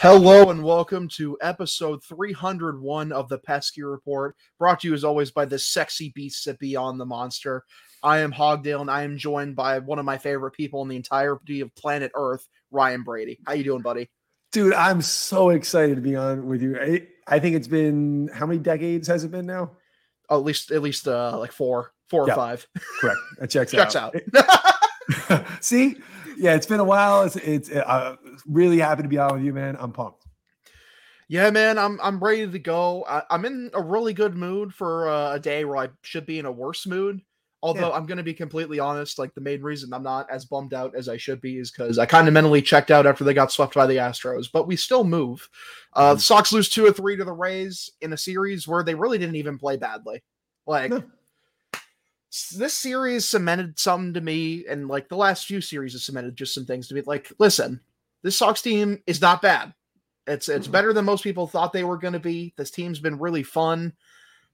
[0.00, 5.30] Hello and welcome to episode 301 of the Pesky Report, brought to you as always
[5.30, 7.64] by the sexy beasts that beyond the monster.
[8.02, 10.96] I am Hogdale and I am joined by one of my favorite people in the
[10.96, 13.40] entirety of planet Earth, Ryan Brady.
[13.46, 14.08] How you doing, buddy?
[14.52, 16.78] Dude, I'm so excited to be on with you.
[16.80, 19.72] I, I think it's been how many decades has it been now?
[20.30, 22.32] Oh, at least at least uh like four, four Yeah.
[22.32, 22.66] or five.
[23.00, 23.18] Correct.
[23.38, 24.14] That checks, Checks out.
[25.28, 25.46] out.
[25.60, 25.96] See,
[26.40, 27.22] yeah, it's been a while.
[27.22, 29.76] It's, it's uh, really happy to be on with you, man.
[29.78, 30.24] I'm pumped.
[31.28, 33.04] Yeah, man, I'm I'm ready to go.
[33.08, 36.38] I, I'm in a really good mood for uh, a day where I should be
[36.40, 37.20] in a worse mood.
[37.62, 37.94] Although Yeah.
[37.94, 40.94] I'm going to be completely honest, like the main reason I'm not as bummed out
[40.96, 43.52] as I should be is because I kind of mentally checked out after they got
[43.52, 44.48] swept by the Astros.
[44.50, 45.46] But we still move.
[45.92, 46.22] Uh, the Mhm.
[46.22, 49.36] Sox lose two or three to the Rays in a series where they really didn't
[49.36, 50.22] even play badly.
[50.66, 51.02] Like No.
[52.56, 56.54] This series cemented something to me, and like the last few series have cemented just
[56.54, 57.02] some things to me.
[57.04, 57.80] Like, listen,
[58.22, 59.74] this Sox team is not bad.
[60.26, 60.72] It's it's Mhm.
[60.72, 62.54] better than most people thought they were going to be.
[62.56, 63.92] This team's been really fun,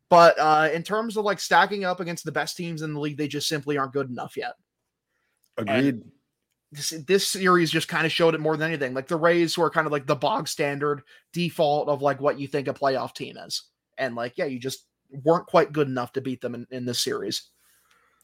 [0.08, 3.19] but uh, in terms of like stacking up against the best teams in the league,
[3.19, 4.54] they just simply aren't good enough yet.
[5.58, 6.02] Agreed.
[6.72, 8.94] This this series just kind of showed it more than anything.
[8.94, 12.38] Like the Rays, who are kind of like the bog standard default of like what
[12.38, 13.64] you think a playoff team is,
[13.98, 14.84] and like yeah, you just
[15.24, 17.50] weren't quite good enough to beat them in, in this series.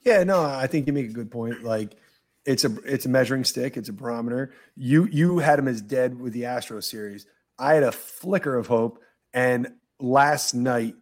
[0.05, 1.63] Yeah, no, I think you make a good point.
[1.63, 1.97] Like,
[2.45, 3.77] it's a it's a measuring stick.
[3.77, 4.53] It's a barometer.
[4.77, 7.27] You you had him as dead with the Astro series.
[7.59, 9.01] I had a flicker of hope,
[9.33, 10.97] and last night,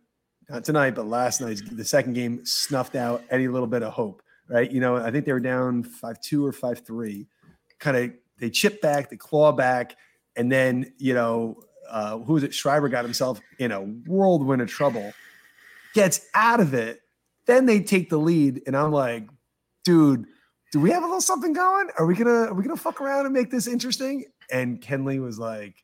[0.50, 4.22] not tonight, but last night, the second game snuffed out any little bit of hope.
[4.48, 4.70] Right?
[4.70, 7.26] You know, I think they were down five two or five three.
[7.78, 9.96] Kind of they chip back, they claw back,
[10.36, 12.52] and then you know uh, who was it?
[12.52, 15.12] Schreiber got himself in a whirlwind of trouble.
[15.94, 17.00] Gets out of it
[17.50, 19.28] then they take the lead, and I'm like,
[19.84, 20.26] dude,
[20.72, 21.88] do we have a little something going?
[21.98, 24.24] Are we gonna are we gonna fuck around and make this interesting?
[24.50, 25.74] And Kenley was like,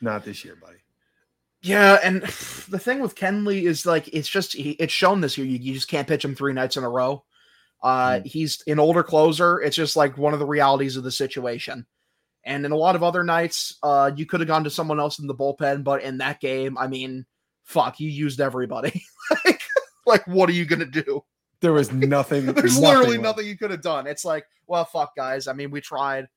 [0.00, 0.78] not this year, buddy.
[1.62, 2.22] Yeah, and
[2.68, 5.46] the thing with Kenley is like it's just it's shown this year.
[5.46, 7.24] You, you just can't pitch him three nights in a row.
[7.82, 9.60] Uh, he's an older closer.
[9.60, 11.86] It's just like one of the realities of the situation.
[12.42, 15.18] And in a lot of other nights, uh, you could have gone to someone else
[15.18, 17.26] in the bullpen, but in that game, I mean,
[17.64, 19.02] fuck, you used everybody.
[19.44, 19.62] like,
[20.06, 21.24] like, what are you gonna do?
[21.60, 22.46] There was nothing.
[22.52, 23.22] There's nothing literally left.
[23.22, 24.06] nothing you could have done.
[24.06, 25.48] It's like, well, fuck, guys.
[25.48, 26.28] I mean, we tried.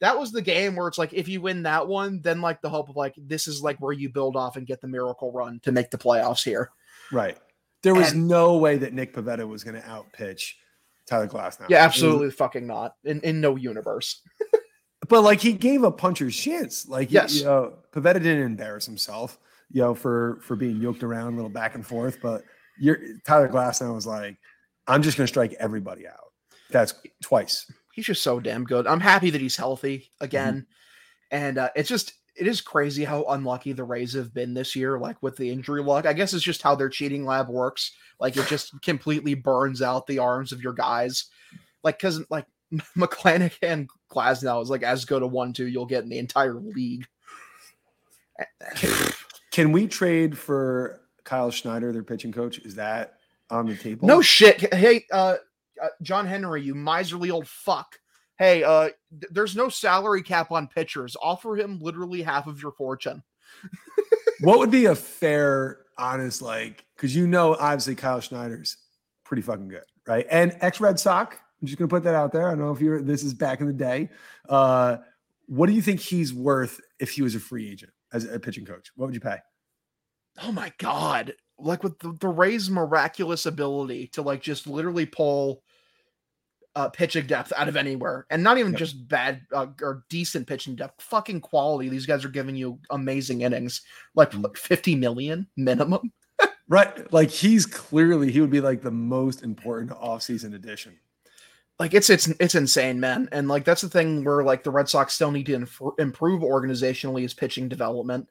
[0.00, 2.68] That was the game where it's like, if you win that one, then like the
[2.68, 5.58] hope of like this is like where you build off and get the miracle run
[5.64, 6.70] to make the playoffs here.
[7.10, 7.36] Right.
[7.82, 10.54] There was And- no way that Nick Pivetta was gonna outpitch
[11.06, 11.68] Tyler Glasnow.
[11.68, 12.94] Yeah, absolutely fucking not.
[13.04, 14.22] In in no universe.
[15.08, 16.86] But like he gave a puncher's chance.
[16.86, 17.38] Like Yes.
[17.38, 19.38] you know, Pavetta didn't embarrass himself,
[19.70, 22.18] you know, for for being yoked around a little back and forth.
[22.20, 22.42] But
[22.80, 24.36] you're Tyler Glasnow was like,
[24.86, 26.32] I'm just gonna strike everybody out.
[26.70, 27.70] That's twice.
[27.92, 28.86] He's just so damn good.
[28.86, 30.54] I'm happy that he's healthy again.
[30.54, 30.66] Mm-hmm.
[31.30, 34.98] And uh, it's just it is crazy how unlucky the Rays have been this year,
[34.98, 36.06] like with the injury luck.
[36.06, 37.92] I guess it's just how their cheating lab works.
[38.20, 41.26] Like it just completely burns out the arms of your guys.
[41.82, 42.46] Like because like
[42.96, 47.06] McClanahan and Glasnow is like as good a one-two you'll get in the entire league.
[49.50, 52.58] Can we trade for Kyle Snyder, their pitching coach?
[52.60, 53.18] Is that
[53.50, 54.08] on the table?
[54.08, 54.72] No shit.
[54.72, 55.36] Hey, uh,
[55.80, 57.98] uh, John Henry, you miserly old fuck.
[58.38, 61.16] Hey, uh, th- there's no salary cap on pitchers.
[61.20, 63.22] Offer him literally half of your fortune.
[64.40, 68.78] what would be a fair, honest, like, because you know, obviously Kyle Snyder's
[69.24, 70.26] pretty fucking good, right?
[70.30, 71.36] And ex Red Sox.
[71.60, 72.46] I'm just gonna put that out there.
[72.46, 74.08] I don't know if you're this is back in the day.
[74.48, 74.98] Uh,
[75.46, 78.64] what do you think he's worth if he was a free agent as a pitching
[78.64, 78.92] coach?
[78.94, 79.38] What would you pay?
[80.42, 81.34] Oh my god!
[81.58, 85.62] Like with the, the Rays' miraculous ability to like just literally pull
[86.76, 88.78] uh, pitching depth out of anywhere, and not even Yep.
[88.78, 91.88] just bad uh, or decent pitching depth, fucking quality.
[91.88, 93.82] These guys are giving you amazing innings,
[94.14, 94.42] like Mm.
[94.42, 96.12] what, 50 million minimum.
[96.70, 97.10] Right.
[97.14, 100.98] Like he's clearly he would be like the most important offseason addition.
[101.80, 103.26] like it's it's it's insane, man.
[103.32, 106.42] And like that's the thing where like the Red Sox still need to inf- improve
[106.42, 108.28] organizationally is pitching development.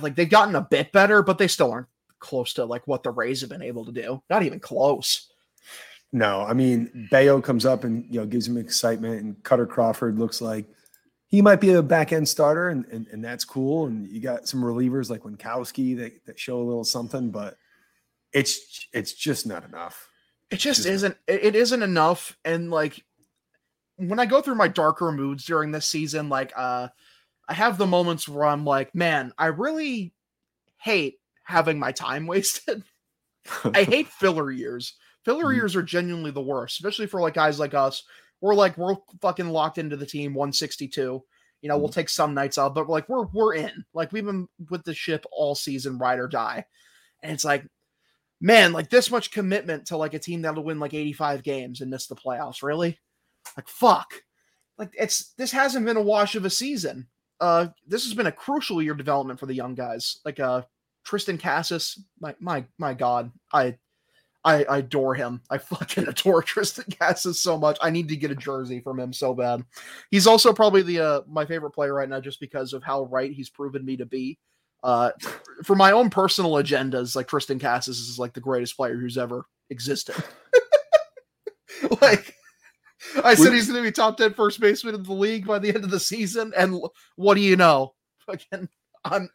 [0.00, 1.88] Like they've gotten a bit better, but they still aren't
[2.18, 4.22] close to like what the Rays have been able to do.
[4.30, 5.32] Not even close.
[6.12, 10.18] No, I mean Bello comes up and you know gives him excitement, and Kutter Crawford
[10.18, 10.66] looks like
[11.26, 13.86] he might be a back end starter, and, and and that's cool.
[13.86, 17.56] And you got some relievers like Winkowski that, that show a little something, but
[18.32, 20.08] it's it's just not enough.
[20.50, 21.16] It just Just- isn't.
[21.28, 22.36] It, it isn't enough.
[22.44, 23.04] And like
[23.96, 26.88] when I go through my darker moods during this season, like uh,
[27.50, 30.14] I have the moments where I'm like, man, I really
[30.78, 32.84] hate having my time wasted.
[33.64, 34.94] I hate filler years.
[35.24, 35.56] Filler Mhm.
[35.56, 38.04] years are genuinely the worst, especially for like guys like us.
[38.40, 41.22] We're like we're fucking locked into the team 162.
[41.60, 43.84] You know, we'll take some nights off, but like we're we're in.
[43.92, 46.64] Like we've been with the ship all season, ride or die.
[47.22, 47.66] And it's like,
[48.40, 51.90] man, like this much commitment to like a team that'll win like 85 games and
[51.90, 52.62] miss the playoffs.
[52.62, 52.98] Really?
[53.58, 54.22] Like fuck.
[54.78, 57.08] Like it's this hasn't been a wash of a season.
[57.40, 60.20] Uh this has been a crucial year of development for the young guys.
[60.24, 60.62] Like uh
[61.06, 63.30] Triston Casas, my my my god.
[63.52, 63.76] I
[64.44, 65.42] I, I adore him.
[65.50, 67.78] I fucking adore Triston Casas so much.
[67.80, 69.64] I need to get a jersey from him so bad.
[70.10, 73.32] He's also probably the uh, my favorite player right now just because of how right
[73.32, 74.38] he's proven me to be.
[74.82, 75.10] Uh,
[75.64, 79.44] for my own personal agendas, like Triston Casas is like the greatest player who's ever
[79.68, 80.16] existed.
[82.00, 82.34] like
[83.24, 85.68] I said, he's going to be top 10 first baseman in the league by the
[85.68, 86.52] end of the season.
[86.56, 86.80] And
[87.16, 87.94] what do you know?
[88.26, 88.68] Fucking,
[89.04, 89.28] I'm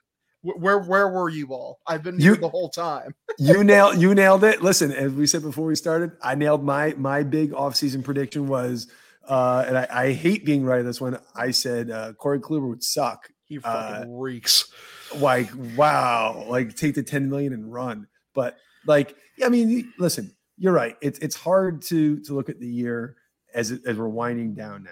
[0.53, 1.79] where where were you all?
[1.87, 3.15] I've been you, here the whole time.
[3.39, 4.61] you nailed you nailed it.
[4.61, 8.87] Listen, as we said before we started, I nailed my my big offseason prediction was
[9.27, 11.19] uh and I, I hate being right on this one.
[11.35, 13.29] I said uh Corey Kluber would suck.
[13.45, 14.71] He fucking uh, reeks.
[15.15, 18.07] Like, wow, like take the 10 million and run.
[18.33, 20.95] But like, I mean, listen, you're right.
[21.01, 23.15] It's it's hard to to look at the year
[23.55, 24.91] as as we're winding down now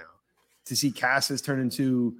[0.65, 2.15] to see Casas turn into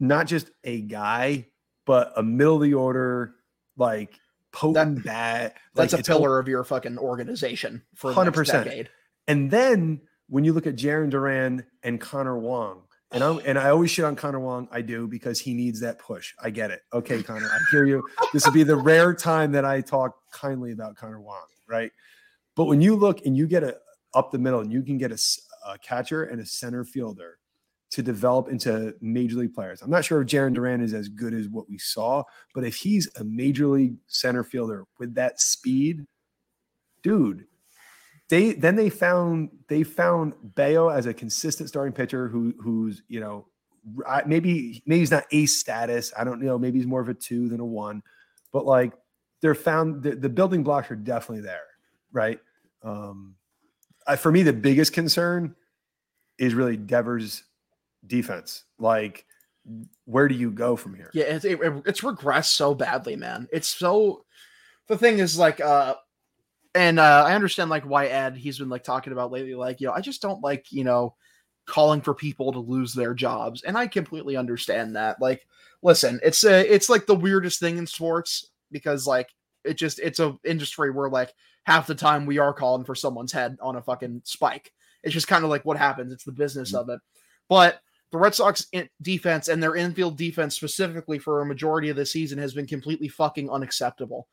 [0.00, 1.46] not just a guy
[1.84, 3.34] but a middle of the order,
[3.76, 4.18] like
[4.52, 5.56] potent that, bat.
[5.74, 8.88] That's like, a pillar of your fucking organization for hundred percent.
[9.28, 13.70] And then when you look at Jarren Duran and Connor Wong, and I and I
[13.70, 14.68] always shit on Connor Wong.
[14.72, 16.34] I do because he needs that push.
[16.42, 16.82] I get it.
[16.92, 18.02] Okay, Connor, I hear you.
[18.32, 21.92] This will be the rare time that I talk kindly about Connor Wong, right?
[22.56, 23.76] But when you look and you get a
[24.14, 25.18] up the middle, and you can get a,
[25.64, 27.38] a catcher and a center fielder
[27.90, 29.80] to develop into major league players.
[29.80, 32.74] I'm not sure if Jarren Duran is as good as what we saw, but if
[32.74, 36.04] he's a major league center fielder with that speed,
[37.02, 37.46] dude,
[38.28, 43.20] they then they found they found Bello as a consistent starting pitcher who who's you
[43.20, 43.46] know
[44.26, 46.12] maybe maybe he's not ace status.
[46.18, 46.58] I don't know.
[46.58, 48.02] Maybe he's more of a two than a one,
[48.52, 48.92] but like
[49.40, 51.66] they're found the, the building blocks are definitely there,
[52.12, 52.40] right?
[52.82, 53.36] Um,
[54.06, 55.54] I, for me, the biggest concern
[56.38, 57.44] is really Devers'
[58.06, 58.64] defense.
[58.78, 59.24] Like,
[60.04, 61.10] where do you go from here?
[61.14, 63.48] Yeah, it, it, it's regressed so badly, man.
[63.52, 64.24] It's so.
[64.88, 65.94] The thing is, like, uh,
[66.74, 69.86] and uh, I understand like why Ed he's been like talking about lately, like, you
[69.86, 71.14] know, I just don't like, you know,
[71.66, 75.20] calling for people to lose their jobs, and I completely understand that.
[75.20, 75.46] Like,
[75.82, 79.28] listen, it's a, it's like the weirdest thing in sports because like
[79.64, 81.32] it just it's a industry where like
[81.64, 84.72] half the time we are calling for someone's head on a fucking spike.
[85.02, 86.12] It's just kind of like what happens.
[86.12, 86.90] It's the business mm-hmm.
[86.90, 87.00] of it.
[87.48, 87.80] But
[88.12, 88.66] the Red Sox
[89.02, 93.08] defense and their infield defense specifically for a majority of the season has been completely
[93.08, 94.28] fucking unacceptable.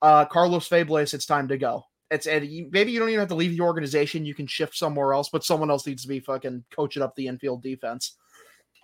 [0.00, 1.84] Uh, Carlos Febles, it's time to go.
[2.10, 4.24] It's and maybe you don't even have to leave the organization.
[4.26, 7.26] You can shift somewhere else, but someone else needs to be fucking coaching up the
[7.26, 8.16] infield defense.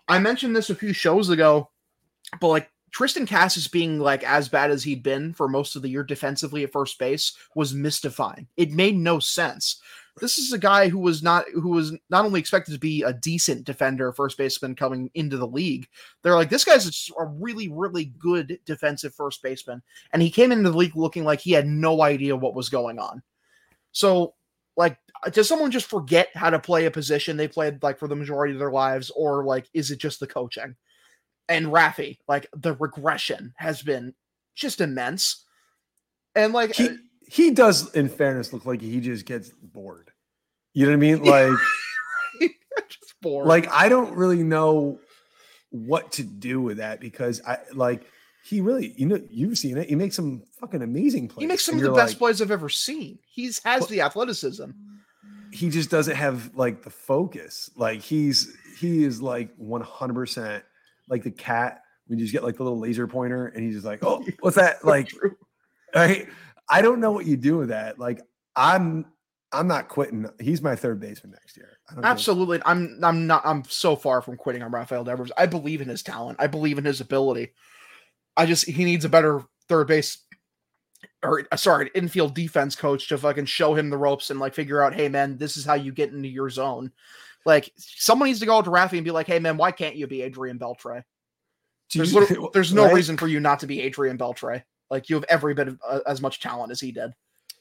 [0.08, 1.70] I mentioned this a few shows ago,
[2.40, 5.88] but like Triston Casas being like as bad as he'd been for most of the
[5.88, 8.46] year defensively at first base was mystifying.
[8.56, 9.80] It made no sense.
[10.20, 13.12] This is a guy who was not who was not only expected to be a
[13.12, 15.88] decent defender, first baseman coming into the league.
[16.22, 19.82] They're like, this guy's a really, really good defensive first baseman,
[20.12, 22.98] and he came into the league looking like he had no idea what was going
[22.98, 23.22] on.
[23.92, 24.34] So,
[24.76, 24.98] like,
[25.32, 28.52] does someone just forget how to play a position they played like for the majority
[28.52, 30.74] of their lives, or like, is it just the coaching?
[31.50, 34.14] And Rafi, like, the regression has been
[34.54, 35.44] just immense,
[36.34, 36.74] and like.
[36.74, 36.94] He- uh,
[37.30, 40.10] he does, in fairness, look like he just gets bored.
[40.74, 41.24] You know what I mean?
[41.24, 41.58] Like,
[42.88, 43.46] just bored.
[43.46, 44.98] Like, I don't really know
[45.70, 48.04] what to do with that because I like
[48.44, 49.88] he really, you know, you've seen it.
[49.88, 51.42] He makes some fucking amazing plays.
[51.42, 53.18] He makes some of the best like, plays I've ever seen.
[53.28, 54.70] He's has well, the athleticism.
[55.52, 57.70] He just doesn't have like the focus.
[57.76, 60.64] Like he's he is like 100 percent
[61.10, 63.86] like the cat when you just get like the little laser pointer and he's just
[63.86, 64.84] like, oh, what's that?
[64.84, 65.12] Like,
[65.94, 66.28] right?
[66.68, 67.98] I don't know what you do with that.
[67.98, 68.20] Like
[68.56, 69.06] I'm
[69.52, 70.28] I'm not quitting.
[70.40, 71.78] He's my third baseman next year.
[72.02, 72.60] Absolutely.
[72.64, 75.32] I'm I'm not I'm so far from quitting on Rafael Devers.
[75.36, 76.38] I believe in his talent.
[76.40, 77.52] I believe in his ability.
[78.36, 80.18] I just he needs a better third base
[81.22, 84.82] or uh, sorry, infield defense coach to fucking show him the ropes and like figure
[84.82, 86.92] out, hey man, this is how you get into your zone.
[87.46, 90.06] Like someone needs to go to Rafi and be like, hey man, why can't you
[90.06, 91.02] be Adrian Beltre?
[91.94, 92.14] There's,
[92.52, 92.94] there's no right?
[92.94, 94.62] reason for you not to be Adrian Beltre.
[94.90, 97.12] Like you have every bit of uh, as much talent as he did.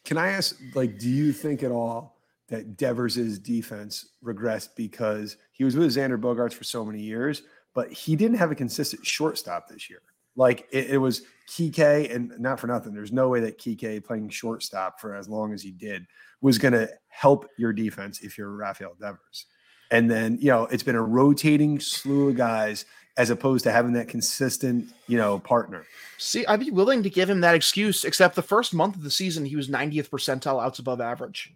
[0.06, 5.64] Can I ask, like, do you think at all that Devers's defense regressed because he
[5.64, 7.44] was with Xander Bogaerts for so many years,
[7.76, 10.02] but he didn't have a consistent shortstop this year?
[10.36, 12.94] Like it, it was Kike, and not for nothing.
[12.94, 16.06] There's no way that Kike playing shortstop for as long as he did
[16.42, 19.46] was going to help your defense if you're Rafael Devers.
[19.92, 22.86] And then, you know, it's been a rotating slew of guys
[23.18, 25.86] as opposed to having that consistent, you know, partner.
[26.18, 29.12] See, I'd be willing to give him that excuse, except the first month of the
[29.12, 31.54] season, he was 90th percentile outs above average.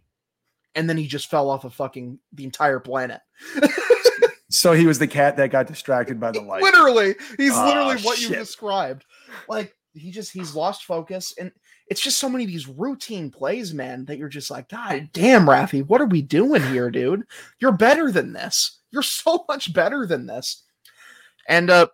[0.75, 3.21] And then he just fell off of fucking the entire planet.
[4.49, 6.63] so he was the cat that got distracted by the light.
[6.63, 7.15] Literally.
[7.37, 9.05] He's Oh, literally what you described.
[9.47, 11.33] Like, he just, he's lost focus.
[11.39, 11.51] And
[11.87, 15.45] it's just so many of these routine plays, man, that you're just like, God damn,
[15.45, 17.23] Rafi, what are we doing here, dude?
[17.59, 18.79] You're better than this.
[18.91, 20.63] You're so much better than this.
[21.47, 21.87] And uh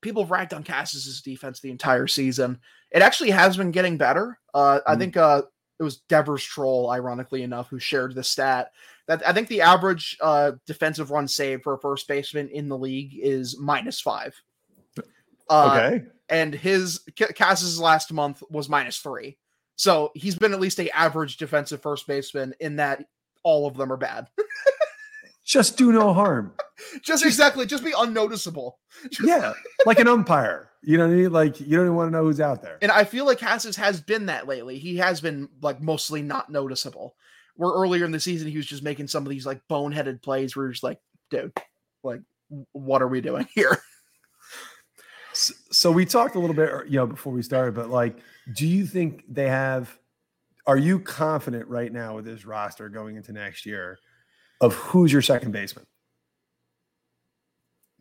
[0.00, 2.58] people have ragged on Casas's defense the entire season.
[2.90, 4.38] It actually has been getting better.
[4.54, 4.98] Uh I Mhm.
[4.98, 5.42] think uh
[5.78, 8.70] it was Devers Troll, ironically enough, who shared the stat
[9.06, 12.78] that I think the average uh defensive run save for a first baseman in the
[12.78, 14.34] league is minus five.
[15.50, 16.04] Uh, okay.
[16.28, 19.38] And his Ca- Cass's last month was minus three.
[19.76, 23.04] So he's been at least a average defensive first baseman in that
[23.42, 24.28] all of them are bad.
[25.44, 26.54] Just do no harm.
[27.02, 28.78] just exactly, just be unnoticeable.
[29.22, 29.52] Yeah.
[29.84, 30.70] Like an umpire.
[30.82, 31.32] You know what I mean?
[31.32, 32.78] Like you don't even want to know who's out there.
[32.80, 34.78] And I feel like Casas has been that lately.
[34.78, 37.14] He has been like mostly not noticeable.
[37.56, 40.56] Where earlier in the season he was just making some of these like boneheaded plays
[40.56, 40.98] where you're just like,
[41.30, 41.52] dude,
[42.02, 42.22] like
[42.72, 43.78] what are we doing here?
[45.36, 48.16] So we talked a little bit, you know, before we started, but like,
[48.54, 49.98] do you think they have?
[50.66, 53.98] Are you confident right now with this roster going into next year
[54.60, 55.84] of who's your second baseman?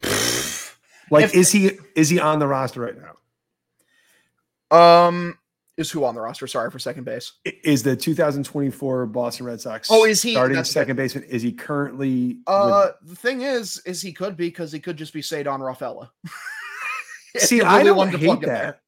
[1.11, 2.95] Like, If- is he is he on the roster right
[4.71, 5.05] now?
[5.05, 5.37] Um
[5.77, 6.47] is who on the roster?
[6.47, 7.33] Sorry for second base.
[7.45, 9.89] Is the 2024 Boston Red Sox?
[9.91, 10.31] Oh, is he?
[10.31, 11.25] starting second baseman?
[11.25, 12.27] Is he currently?
[12.27, 15.59] with- Uh, the thing is, is he could be because he could just be Ceddanne
[15.59, 16.11] Rafaela.
[17.37, 18.79] See, you I don't to hate that.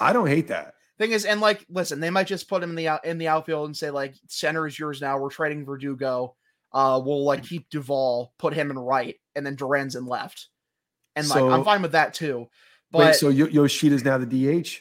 [0.00, 0.74] I don't hate that.
[0.98, 3.28] Thing is, and like, listen, they might just put him in the out in the
[3.28, 5.18] outfield and say like, center is yours now.
[5.18, 6.34] We're trading Verdugo.
[6.72, 10.48] Uh, we'll like keep Duvall, put him in right, and then Duran's in left.
[11.14, 12.48] And like, I'm fine with that too.
[12.90, 14.80] But Wait, so Yo- Yoshida's now the DH,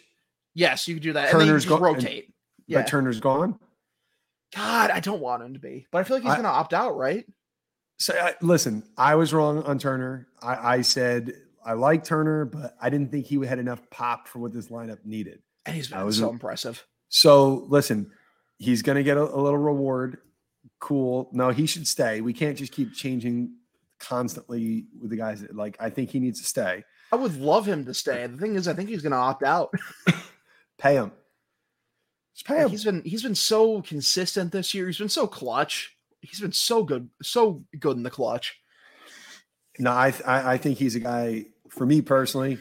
[0.53, 1.29] yes, you could do that.
[1.33, 2.33] and Turner's just go- and- rotate.
[2.67, 2.79] Yeah.
[2.81, 3.59] but Turner's gone.
[4.55, 6.73] God, I don't want him to be, but I feel like he's I- gonna opt
[6.73, 7.25] out, right?
[7.97, 10.27] So I, listen, I was wrong on Turner.
[10.41, 11.33] I, I said
[11.65, 14.99] I like Turner, but I didn't think he had enough pop for what this lineup
[15.03, 15.41] needed.
[15.65, 16.85] And he's been so impressive.
[17.09, 18.11] So listen,
[18.59, 20.17] he's going to get a, a little reward.
[20.79, 21.29] Cool.
[21.33, 22.21] No, he should stay.
[22.21, 23.55] We can't just keep changing
[23.99, 25.41] constantly with the guys.
[25.41, 26.83] That, like I think he needs to stay.
[27.11, 28.25] I would love him to stay.
[28.27, 29.73] The thing is, I think he's gonna opt out.
[30.77, 31.11] Pay him.
[32.33, 32.69] Just pay Like, him.
[32.71, 34.87] he's been he's been so consistent this year.
[34.87, 35.95] He's been so clutch.
[36.21, 38.59] He's been so good, so good in the clutch.
[39.79, 41.45] No, I, th- I I think he's a guy.
[41.75, 42.57] For me personally,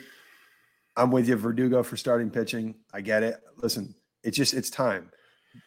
[0.97, 1.37] I'm with you.
[1.37, 2.75] Verdugo for starting pitching.
[2.93, 3.41] I get it.
[3.57, 5.11] Listen, it's just it's time.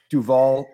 [0.10, 0.68] Duvall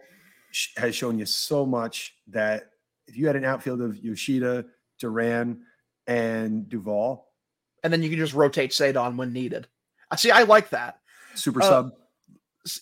[0.78, 2.72] has shown you so much that
[3.08, 4.66] if you had an outfield of Yoshida,
[5.00, 5.62] Duran,
[6.08, 7.28] and Duvall,
[7.84, 9.68] And then you can just rotate Ceddanne when needed.
[10.10, 10.32] I see.
[10.32, 11.00] I like that.
[11.36, 11.92] super Uh, sub.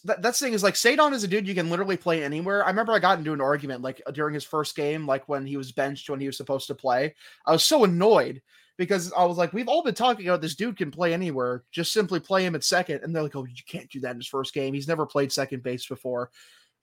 [0.04, 2.64] That, that's the thing is like Ceddanne is a dude you can literally play anywhere.
[2.64, 5.58] I remember I got into an argument like during his first game, like when he
[5.58, 7.16] was benched when he was supposed to play.
[7.46, 8.42] I was so annoyed
[8.78, 11.64] because I was like, we've all been talking about this dude can play anywhere.
[11.72, 13.02] Just simply play him at second.
[13.04, 14.74] And they're like, oh, you can't do that in his first game.
[14.74, 16.32] He's never played second base before.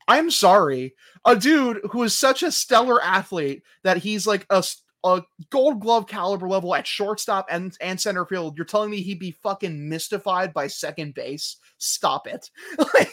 [0.07, 0.95] I'm sorry.
[1.27, 4.65] A dude who is such a stellar athlete that he's like a,
[5.05, 8.57] a gold glove caliber level at shortstop and, and center field.
[8.57, 11.57] You're telling me he'd be fucking mystified by second base?
[11.79, 12.51] Stop it.
[12.95, 13.13] Like,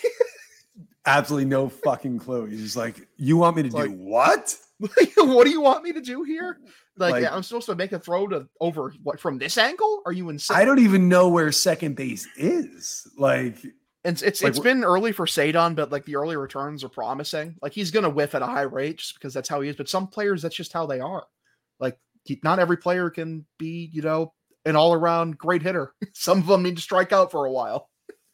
[1.07, 2.45] Absolutely no fucking clue.
[2.47, 4.55] He's just like, you want me to Like- do what?
[4.79, 6.57] what do you want me to do here?
[6.97, 10.01] Like, Like- yeah, I'm supposed to make a throw to over what from this angle?
[10.05, 10.57] Are you insane?
[10.57, 13.05] I don't even know where second base is.
[13.17, 13.57] Like,
[14.03, 17.55] It's it's like, it's been early for Ceddanne, but like the early returns are promising.
[17.61, 19.75] Like he's gonna whiff at a high rate just because that's how he is.
[19.75, 21.25] But some players, that's just how they are.
[21.79, 24.33] Like he- not every player can be, you know,
[24.63, 25.93] an all around great hitter.
[26.13, 27.89] some of them need to strike out for a while.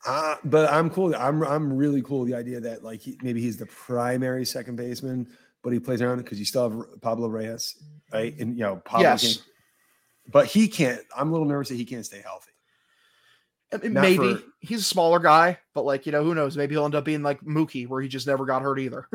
[0.05, 1.15] Uh, but I'm cool.
[1.15, 4.75] I'm I'm really cool with the idea that like he, maybe he's the primary second
[4.75, 5.27] baseman,
[5.63, 8.15] but he plays around because you still have Pablo Reyes, mm-hmm.
[8.15, 8.39] right?
[8.39, 9.47] And you know, Pablo Reyes, can't-
[10.31, 11.01] but he can't.
[11.15, 12.51] I'm a little nervous that he can't stay healthy.
[13.71, 16.57] Not maybe for- he's a smaller guy, but like you know, who knows?
[16.57, 19.07] Maybe he'll end up being like Mookie, where he just never got hurt either.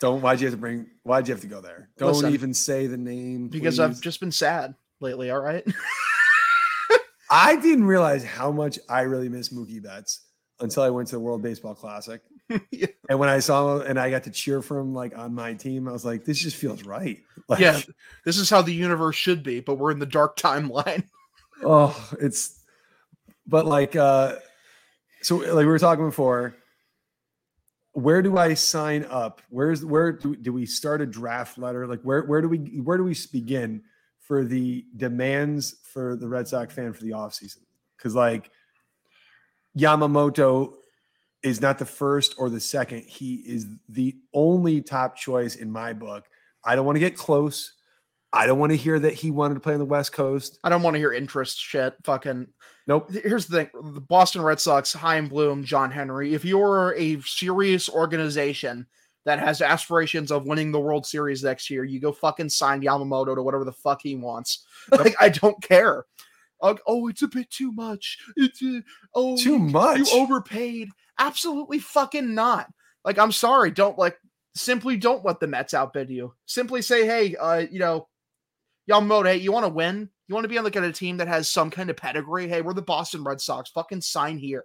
[0.00, 0.20] Don't.
[0.20, 0.86] Why'd you have to bring?
[1.02, 1.90] Why'd you have to go there?
[1.98, 5.30] Don't Listen, even say the name because I've just been sad lately.
[5.30, 5.64] All right.
[7.30, 10.20] I didn't realize how much I really miss Mookie Betts
[10.60, 12.20] until I went to the World Baseball Classic.
[12.70, 12.86] Yeah.
[13.08, 15.54] And when I saw him and I got to cheer for him like on my
[15.54, 17.22] team, I was like, this just feels right.
[17.48, 17.78] Like, yeah,
[18.24, 21.04] this is how the universe should be, but we're in the dark timeline.
[21.62, 22.58] Oh, it's
[23.46, 24.36] but like uh
[25.20, 26.56] so like we were talking before.
[27.92, 29.42] Where do I sign up?
[29.50, 31.86] Where's where do, do we start a draft letter?
[31.86, 33.82] Like where where do we where do we begin
[34.24, 37.58] for the demands for the Red Sox fan for the offseason.
[37.96, 38.50] Because like
[39.78, 40.74] Yamamoto
[41.44, 43.02] is not the first or the second.
[43.02, 46.24] He is the only top choice in my book.
[46.64, 47.74] I don't want to get close.
[48.32, 50.58] I don't want to hear that he wanted to play on the West Coast.
[50.64, 51.94] I don't want to hear interest shit.
[52.02, 52.48] Fucking
[52.86, 53.10] Nope.
[53.12, 56.34] here's the thing: the Boston Red Sox, Chaim Bloom, John Henry.
[56.34, 58.86] If you're a serious organization
[59.24, 63.34] that has aspirations of winning the World Series next year, you go fucking sign Yamamoto
[63.36, 64.66] to whatever the fuck he wants.
[64.90, 66.04] Like I don't care.
[66.60, 68.18] Like, oh, it's a bit too much.
[68.36, 68.80] It's uh,
[69.14, 69.98] oh Too much.
[69.98, 70.90] You overpaid.
[71.18, 72.68] Absolutely fucking not.
[73.04, 73.70] Like I'm sorry.
[73.70, 74.18] Don't like
[74.54, 76.34] simply don't let the Mets outbid you.
[76.46, 78.08] Simply say, hey, uh, you know,
[78.90, 80.08] Yamamoto, hey, you want to win?
[80.28, 82.48] You want to be on like on a team that has some kind of pedigree?
[82.48, 83.70] Hey, we're the Boston Red Sox.
[83.70, 84.64] Fucking sign here.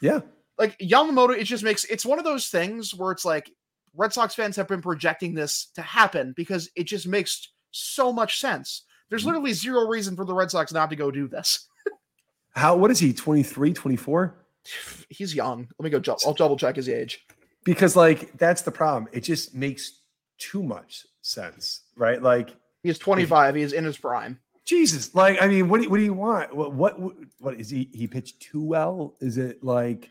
[0.00, 0.20] Yeah.
[0.58, 3.50] Like Yamamoto, it just makes it's one of those things where it's like
[3.94, 8.38] Red Sox fans have been projecting this to happen because it just makes so much
[8.40, 8.84] sense.
[9.08, 9.28] There's Mm-hmm.
[9.28, 11.66] literally zero reason for the Red Sox not to go do this.
[12.54, 13.12] How what is he?
[13.12, 14.36] 23, 24?
[15.08, 15.68] He's young.
[15.78, 16.16] Let me go.
[16.26, 17.24] I'll double check his age.
[17.64, 19.08] Because like that's the problem.
[19.12, 20.00] It just makes
[20.38, 22.22] too much sense, right?
[22.22, 23.56] Like He's 25.
[23.56, 24.38] He is in his prime.
[24.64, 26.54] Jesus, like I mean, what do you, what do you want?
[26.54, 26.96] What, what
[27.38, 27.90] what is he?
[27.92, 29.14] He pitched too well?
[29.20, 30.08] Is it like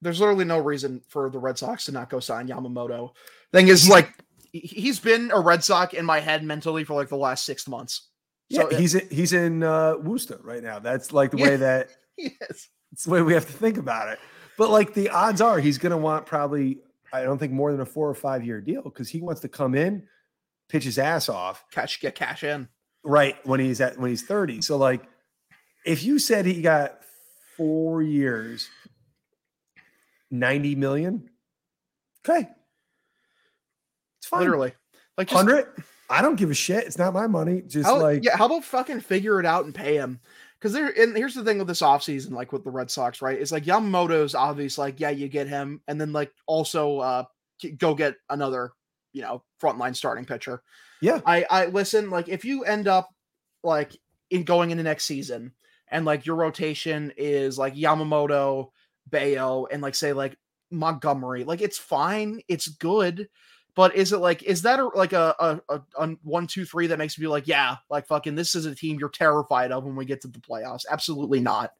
[0.00, 3.10] There's literally no reason for the Red Sox to not go sign Yamamoto.
[3.52, 4.12] Thing is, like,
[4.52, 7.66] he- he's been a Red Sox in my head mentally for like the last six
[7.66, 8.08] months.
[8.52, 10.78] So, uh, he's in, he's in uh, Worcester right now.
[10.78, 11.44] That's like the Yeah.
[11.44, 12.68] way that yes.
[12.92, 14.18] It's the way we have to think about it.
[14.56, 16.78] But like the odds are, he's going to want probably
[17.12, 19.48] I don't think more than a four or five year deal because he wants to
[19.48, 20.02] come in,
[20.68, 22.68] pitch his ass off, Cash get cash in.
[23.04, 25.02] right when he's at when he's 30 so like
[25.86, 27.00] if you said he got
[27.56, 28.68] four years
[30.30, 31.30] 90 million
[32.28, 32.48] okay
[34.18, 34.72] it's fine Literally.
[35.16, 35.66] Like 100
[36.10, 38.64] i don't give a shit it's not my money just how, like yeah, how about
[38.64, 40.20] fucking figure it out and pay him?
[40.60, 43.38] Because there and here's the thing with this offseason, like with the Red Sox, right?
[43.40, 47.24] It's like Yamamoto's obvious, like, yeah, you get him, and then like also uh
[47.78, 48.72] go get another,
[49.12, 50.62] you know, frontline starting pitcher.
[51.00, 53.08] yeah I I listen, like if you end up
[53.62, 53.96] like
[54.30, 55.52] in going into next season
[55.90, 58.70] and like your rotation is like Yamamoto,
[59.08, 60.36] Bello, and like say like
[60.70, 63.28] Montgomery, like it's fine, it's good.
[63.74, 66.88] But is it like is that a, like a, a, a, a one two three
[66.88, 69.84] that makes me be like yeah like fucking this is a team you're terrified of
[69.84, 70.82] when we get to the playoffs?
[70.90, 71.72] Absolutely not.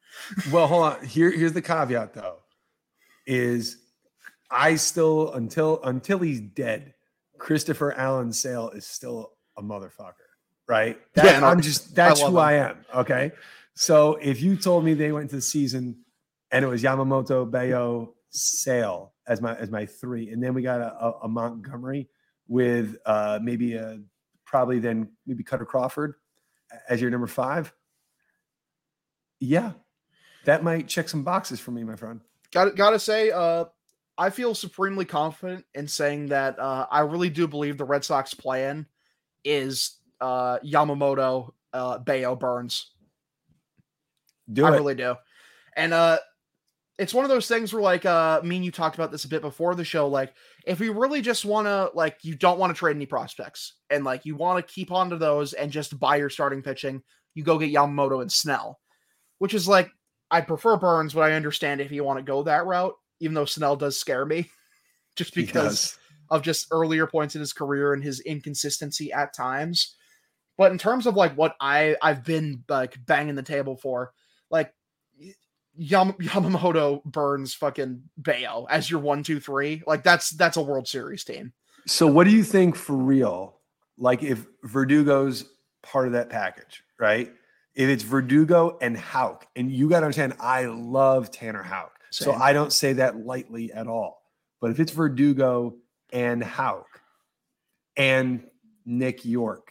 [0.53, 2.37] well hold on here here's the caveat though
[3.27, 3.79] is
[4.51, 6.94] i still until until he's dead
[7.38, 10.14] christopher allen sale is still a motherfucker
[10.68, 12.44] right That- Yeah, i'm just that's love who him.
[12.44, 13.33] i am okay
[13.74, 16.05] so if you told me they went into the season
[16.51, 20.81] and it was yamamoto bello sale as my as my three and then we got
[20.81, 22.09] a, a, montgomery
[22.49, 24.01] with uh maybe a
[24.45, 26.14] probably then maybe kutter crawford
[26.88, 27.73] as your number five
[29.41, 29.73] yeah
[30.49, 32.21] that might check some boxes for me, my friend.
[32.53, 33.67] Got gotta say, uh,
[34.17, 38.33] I feel supremely confident in saying that uh, I really do believe the Red Sox
[38.33, 38.87] plan
[39.45, 42.93] is uh, Yamamoto, uh, Bello, Burns.
[44.51, 44.73] Do I it.
[44.73, 45.17] really do,
[45.77, 46.19] and uh,
[46.98, 49.28] it's one of those things where, like, uh, me and you talked about this a
[49.28, 50.08] bit before the show.
[50.08, 50.34] Like,
[50.66, 54.04] if we really just want to, like, you don't want to trade any prospects, and
[54.04, 57.02] like you want to keep on to those and just buy your starting pitching,
[57.34, 58.80] you go get Yamamoto and Snell,
[59.38, 59.90] which is like
[60.30, 63.44] I prefer Burns, but I understand if you want to go that route, even though
[63.44, 64.50] Snell does scare me,
[65.16, 65.96] just because
[66.30, 69.94] of just earlier points in his career and his inconsistency at times.
[70.56, 74.12] But in terms of like what I I've been like banging the table for,
[74.50, 74.72] like
[75.79, 80.88] Yam- Yamamoto, Burns, fucking Bello as your one, two, three, like that's that's a World
[80.88, 81.53] Series team.
[81.87, 83.57] So, what do you think for real?
[83.97, 85.47] Like, if Verdugo's
[85.83, 87.33] part of that package, right?
[87.75, 91.93] If it's Verdugo and Houck, and you got to understand, I love Tanner Houck.
[92.11, 94.23] So, I don't say that lightly at all.
[94.61, 95.77] But if it's Verdugo
[96.12, 97.01] and Houck
[97.97, 98.45] and
[98.85, 99.67] Nick Yorke,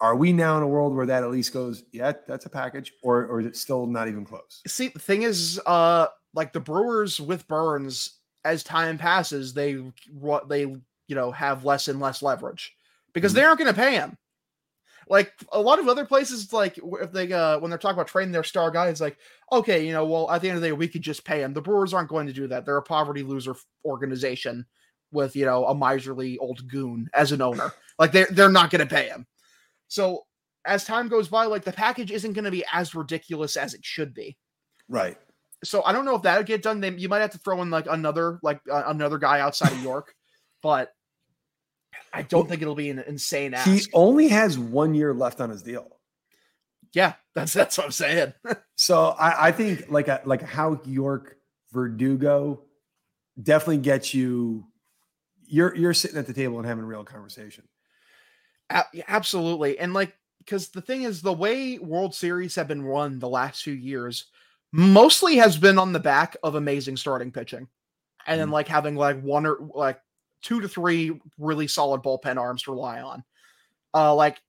[0.00, 2.92] are we now in a world where that at least goes, yeah, that's a package,
[3.02, 4.60] or, or is it still not even close?
[4.66, 9.74] See, the thing is, uh, like the Brewers with Burns, as time passes, they
[10.10, 12.76] what they you know have less and less leverage
[13.12, 13.36] because Mhm.
[13.36, 14.18] they aren't going to pay him.
[15.08, 18.32] Like a lot of other places, like if they uh when they're talking about trading
[18.32, 19.18] their star guy, it's like
[19.52, 21.52] okay, you know, well at the end of the day we could just pay him.
[21.52, 22.64] The Brewers aren't going to do that.
[22.66, 23.54] They're a poverty loser
[23.84, 24.66] organization
[25.12, 27.72] with you know a miserly old goon as an owner.
[27.98, 29.26] like they're they're not going to pay him.
[29.94, 30.24] So
[30.64, 33.84] as time goes by, like the package isn't going to be as ridiculous as it
[33.84, 34.36] should be
[34.88, 35.16] Right.
[35.62, 36.80] so I don't know if that'll get done.
[36.80, 39.80] Then you might have to throw in like another like uh, another guy outside of
[39.82, 40.12] Yorke,
[40.62, 40.92] but
[42.12, 43.68] I don't think it'll be an insane ask.
[43.70, 45.86] He only has one year left on his deal.
[46.92, 48.32] Yeah, that's that's what I'm saying.
[48.76, 51.36] so I, I think like a like a Houck Yorke
[51.72, 52.62] Verdugo
[53.40, 54.66] definitely gets you.
[55.46, 57.64] You're you're sitting at the table and having a real conversation.
[59.08, 63.28] Absolutely, and like because the thing is, the way World Series have been run the
[63.28, 64.26] last few years
[64.72, 67.68] mostly has been on the back of amazing starting pitching,
[68.26, 68.52] and then Mhm.
[68.52, 70.00] like having like one or like
[70.42, 73.24] two to three really solid bullpen arms to rely on.
[73.94, 74.42] Uh, like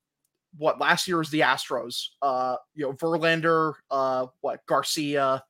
[0.57, 2.09] what last year was the Astros.
[2.21, 5.43] Uh, you know, Verlander, uh, what Garcia,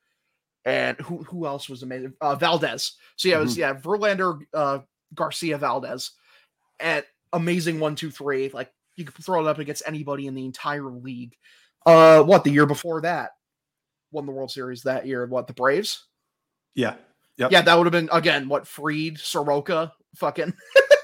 [0.65, 2.13] and who who else was amazing?
[2.21, 2.93] Uh, Valdez.
[3.17, 4.79] So yeah, it was yeah Verlander, uh,
[5.15, 6.11] Garcia, Valdez,
[6.79, 8.50] at amazing one, two, three.
[8.50, 11.36] Like you could throw it up against anybody in the entire league.
[11.86, 13.32] Uh, what the year before that
[14.12, 15.26] won the World Series that year?
[15.26, 16.06] What the Braves?
[16.74, 16.95] Yeah.
[17.38, 17.52] Yep.
[17.52, 20.54] Yeah, that would have been again what Fried, Soroka, fucking.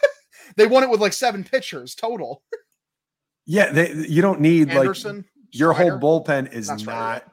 [0.55, 2.41] they won it with like seven pitchers total.
[3.45, 3.71] Yeah.
[3.71, 4.85] They, you don't need like
[5.51, 5.73] your Strider.
[5.73, 7.23] whole bullpen is Not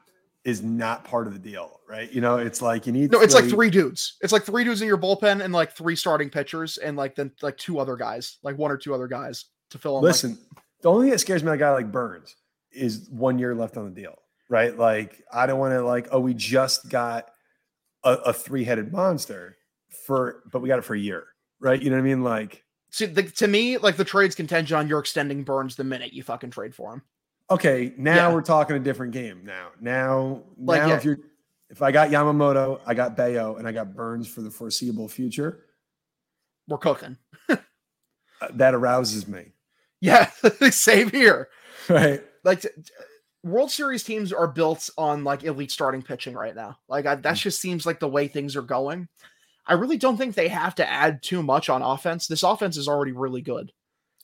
[0.49, 2.11] is not part of the deal, right?
[2.11, 3.13] You know, it's like you need.
[3.13, 4.17] No, it's like three dudes.
[4.23, 7.31] It's like three dudes in your bullpen and like three starting pitchers and like then
[7.43, 10.03] like two other guys, like one or two other guys to fill in.
[10.05, 10.39] like- Listen,
[10.81, 12.35] the only thing that scares me, about a guy like Burns,
[12.73, 14.17] is one year left on the deal,
[14.49, 14.77] right?
[14.77, 17.31] Like I don't want to like, oh, we just got
[18.05, 19.57] a, a three headed monster
[20.07, 21.25] for, but we got it for a year,
[21.61, 21.81] right?
[21.83, 22.23] You know what I mean?
[22.25, 26.13] Like, see, the, to me, like the trade's contingent on you're extending Burns the minute
[26.15, 27.03] you fucking trade for him.
[27.51, 28.33] Okay, now Yeah.
[28.33, 29.43] we're talking a different game.
[29.45, 30.97] Now, now, Like, now, yeah.
[30.97, 31.19] if you're,
[31.71, 35.65] if I got Yamamoto, I got Bello, and I got Burns for the foreseeable future,
[36.67, 37.17] We're cooking.
[37.49, 37.57] uh,
[38.55, 39.53] that arouses me,
[40.01, 40.31] Yeah,
[40.71, 41.49] same here.
[41.89, 42.23] right?
[42.45, 42.65] Like
[43.43, 46.79] World Series teams are built on like elite starting pitching right now.
[46.89, 47.23] Like I, Mm.
[47.23, 49.09] that just seems like the way things are going.
[49.67, 52.27] I really don't think they have to add too much on offense.
[52.27, 53.73] This offense is already really good.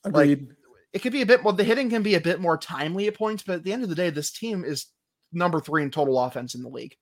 [0.04, 0.48] Agreed.
[0.94, 1.52] It could be a bit more.
[1.52, 3.88] The hitting can be a bit more timely at points, but at the end of
[3.88, 4.86] the day, this team is
[5.32, 6.96] number three in total offense in the league.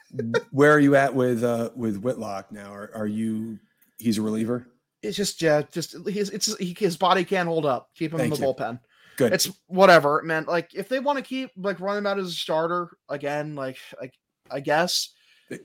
[0.52, 2.72] Where are you at with uh with Whitlock now?
[2.72, 3.58] Are, are you?
[3.98, 4.68] He's a reliever.
[5.02, 7.88] It's just yeah, just his it's he, his body can't hold up.
[7.96, 8.42] Keep him in the you.
[8.42, 8.80] bullpen.
[9.16, 9.32] Good.
[9.32, 10.44] It's whatever, man.
[10.46, 13.78] Like if they want to keep like running him out as a starter again, like
[14.00, 14.14] like
[14.50, 15.10] I guess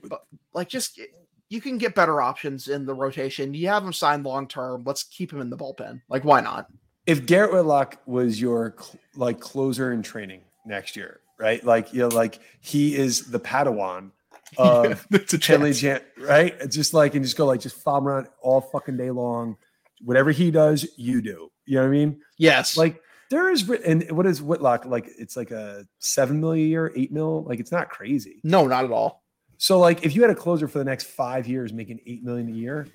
[0.08, 1.00] but like just
[1.48, 3.54] you can get better options in the rotation.
[3.54, 4.82] You have him signed long term.
[4.84, 6.00] Let's keep him in the bullpen.
[6.08, 6.66] Like why not?
[7.06, 8.74] If Garrett Whitlock was your
[9.16, 11.62] like closer in training next year, right?
[11.64, 14.10] Like you know, like he is the Padawan
[14.58, 16.70] of a Kenley Jansen, right?
[16.70, 19.56] Just like and just go like just him around all fucking day long.
[20.02, 21.50] Whatever he does, you do.
[21.66, 22.20] You know what I mean?
[22.38, 22.76] Yes.
[22.76, 25.08] Like there is and what is Whitlock like?
[25.18, 27.44] It's like a seven mil a year, eight mil.
[27.44, 28.40] Like it's not crazy.
[28.44, 29.22] no, not at all.
[29.56, 32.48] So like if you had a closer for the next five years making eight million
[32.48, 32.86] a year,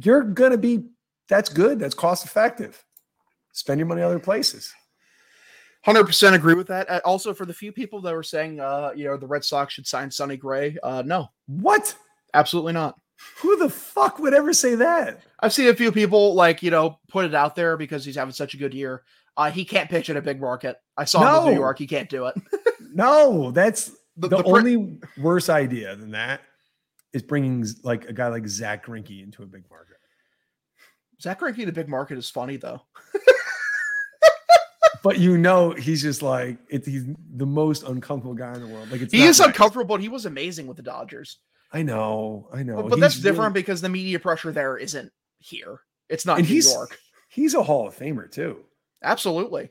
[0.00, 0.84] you're gonna be
[1.28, 1.78] that's good.
[1.78, 2.84] That's cost effective.
[3.58, 4.72] Spend your money other places.
[5.84, 6.88] Hundred percent agree with that.
[6.88, 9.74] Uh, also, for the few people that were saying, uh, you know, the Red Sox
[9.74, 11.94] should sign Sonny Gray, uh, no, What?
[12.34, 13.00] absolutely not.
[13.38, 15.22] Who the fuck would ever say that?
[15.40, 18.32] I've seen a few people like you know put it out there because he's having
[18.32, 19.02] such a good year.
[19.36, 20.76] Uh, he can't pitch in a big market.
[20.96, 21.50] I saw him in No.
[21.50, 21.78] New York.
[21.78, 22.34] He can't do it.
[22.90, 26.40] No, that's The, the, the only worse idea than that
[27.12, 29.98] is bringing like a guy like Zack Greinke into a big market.
[31.20, 32.80] Zack Greinke in a big market is funny though.
[35.02, 38.90] But you know, he's just like it, he's the most uncomfortable guy in the world.
[38.90, 39.48] Like it's He is nice.
[39.48, 41.38] uncomfortable, but he was amazing with the Dodgers.
[41.72, 44.76] I know, I know, but but that's He's different really- because the media pressure there
[44.78, 45.80] isn't here.
[46.08, 46.98] It's not New he's- York.
[47.28, 48.64] he's a Hall of Famer too.
[49.02, 49.70] Absolutely.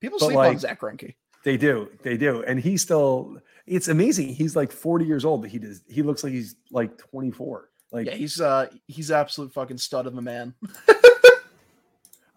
[0.00, 1.14] People But, sleep on Zack Greinke.
[1.44, 3.38] They do, they do, and he's still.
[3.66, 4.28] It's amazing.
[4.28, 5.82] He's like forty years old, but he does.
[5.88, 7.68] He looks like he's like twenty four.
[7.90, 10.54] Like Yeah, he's uh he's absolute fucking stud of a man.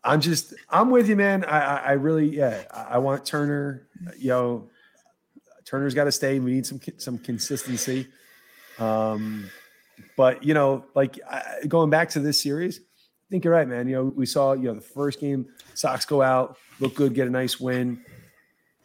[0.03, 1.45] I'm just, I'm with you, man.
[1.45, 3.87] I, I, I really, yeah, I, I want Turner.
[4.17, 4.69] You know,
[5.65, 6.39] Turner's got to stay.
[6.39, 8.07] We need some some consistency.
[8.79, 9.49] Um,
[10.17, 13.87] but you know, like I, going back to this series, I think you're right, man.
[13.87, 17.27] You know, we saw you know the first game, Sox go out, look good, get
[17.27, 18.03] a nice win.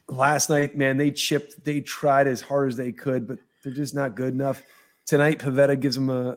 [0.08, 1.64] Last night, man, they chipped.
[1.64, 4.62] They tried as hard as they could, but they're just not good enough.
[5.06, 6.36] Tonight, Pivetta gives them a,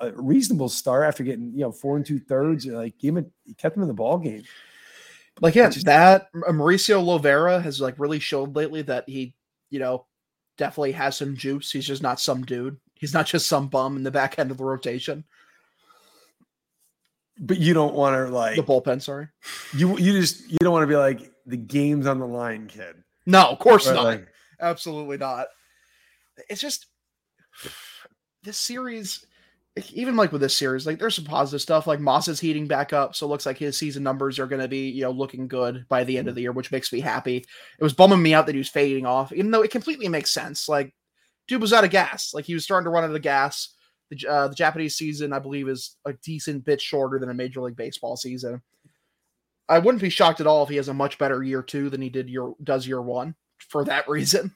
[0.00, 2.66] a reasonable start after getting you know four and two thirds.
[2.66, 4.44] Like, him, he kept him in the ball game.
[5.40, 9.34] Like yeah, Just- that uh, Mauricio Llovera has like really showed lately that he,
[9.70, 10.06] you know,
[10.56, 11.70] definitely has some juice.
[11.70, 12.76] He's just not some dude.
[12.94, 15.22] He's not just some bum in the back end of the rotation.
[17.40, 19.28] But you don't want to like The bullpen, sorry.
[19.76, 22.96] you you just you don't want to be like the game's on the line, kid.
[23.26, 24.04] No, of course Right, not.
[24.04, 24.28] like,
[24.60, 25.46] Absolutely not.
[26.50, 26.86] It's just
[28.42, 29.24] this series
[29.92, 31.86] even like with this series, like there's some positive stuff.
[31.86, 34.62] Like Moss is heating back up, so it looks like his season numbers are going
[34.62, 37.00] to be you know looking good by the end of the year, which makes me
[37.00, 37.36] happy.
[37.36, 40.32] It was bumming me out that he was fading off, even though it completely makes
[40.32, 40.68] sense.
[40.68, 40.94] Like
[41.46, 43.74] dude was out of gas, like he was starting to run out of gas.
[44.10, 47.60] The, uh, the Japanese season, I believe, is a decent bit shorter than a Major
[47.60, 48.62] League Baseball season.
[49.68, 52.00] I wouldn't be shocked at all if he has a much better year two than
[52.00, 54.54] he did year does year one for that reason.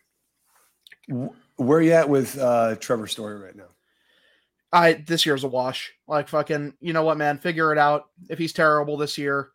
[1.08, 3.68] Where are you at with uh, Trevor Story right now?
[4.72, 5.92] I this year's a wash.
[6.08, 7.38] Like fucking, you know what, man?
[7.38, 8.06] Figure it out.
[8.30, 9.50] If he's terrible this year,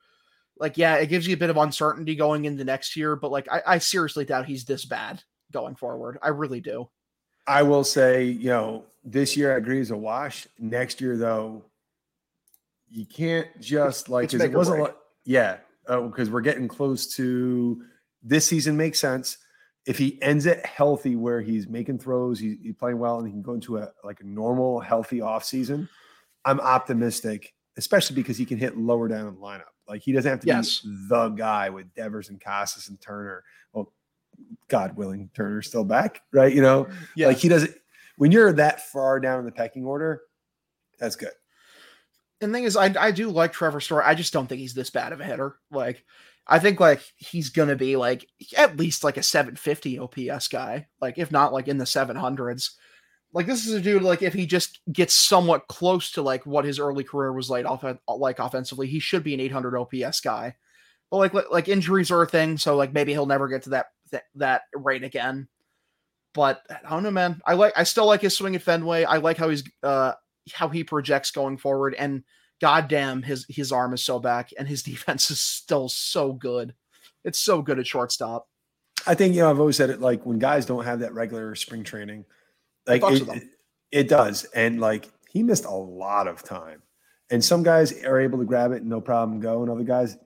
[0.57, 3.15] like yeah, it gives you a bit of uncertainty going into next year.
[3.15, 6.19] But like, I, I seriously doubt he's this bad going forward.
[6.21, 6.89] I really do.
[7.47, 10.47] I will say, you know, this year I agree is a wash.
[10.59, 11.63] Next year, though,
[12.89, 17.81] you can't just like because it wasn't like, yeah, because uh, we're getting close to
[18.21, 19.37] this season makes sense
[19.87, 23.31] if he ends it healthy where he's making throws, he's, he's, playing well, and he
[23.31, 25.87] can go into a like a normal, healthy off season,
[26.43, 29.63] I'm optimistic, especially because he can hit lower down in the lineup.
[29.87, 30.81] Like he doesn't have to yes.
[30.81, 33.45] be the guy with Devers and Casas and Turner.
[33.71, 33.93] Well,
[34.67, 36.53] God willing, Turner's still back, right?
[36.53, 37.27] You know, yes.
[37.27, 37.73] like he doesn't.
[38.17, 40.21] When you're that far down in the pecking order,
[40.99, 41.31] that's good.
[42.41, 44.03] And the thing is, I I do like Trevor Story.
[44.05, 45.55] I just don't think he's this bad of a hitter.
[45.71, 46.03] Like
[46.47, 51.17] I think like he's gonna be like at least like a 750 OPS guy, like
[51.17, 52.71] if not like in the 700s.
[53.33, 56.63] Like this is a dude like if he just gets somewhat close to like what
[56.65, 60.55] his early career was like off like offensively, he should be an 800 OPS guy.
[61.11, 63.87] But like like injuries are a thing, so like maybe he'll never get to that
[64.11, 65.49] that, that rate again.
[66.33, 67.41] But I don't know, man.
[67.45, 69.03] I like I still like his swing at Fenway.
[69.03, 70.13] I like how he's uh
[70.53, 72.23] how he projects going forward and
[72.61, 76.73] goddamn his his arm is so back and his defense is still so good.
[77.23, 78.47] It's so good at shortstop.
[79.05, 81.55] I think you know I've always said it like when guys don't have that regular
[81.55, 82.25] spring training,
[82.87, 83.43] like it,
[83.91, 86.81] it, does, and like he missed a lot of time,
[87.29, 90.17] and some guys are able to grab it and no problem go, and other guys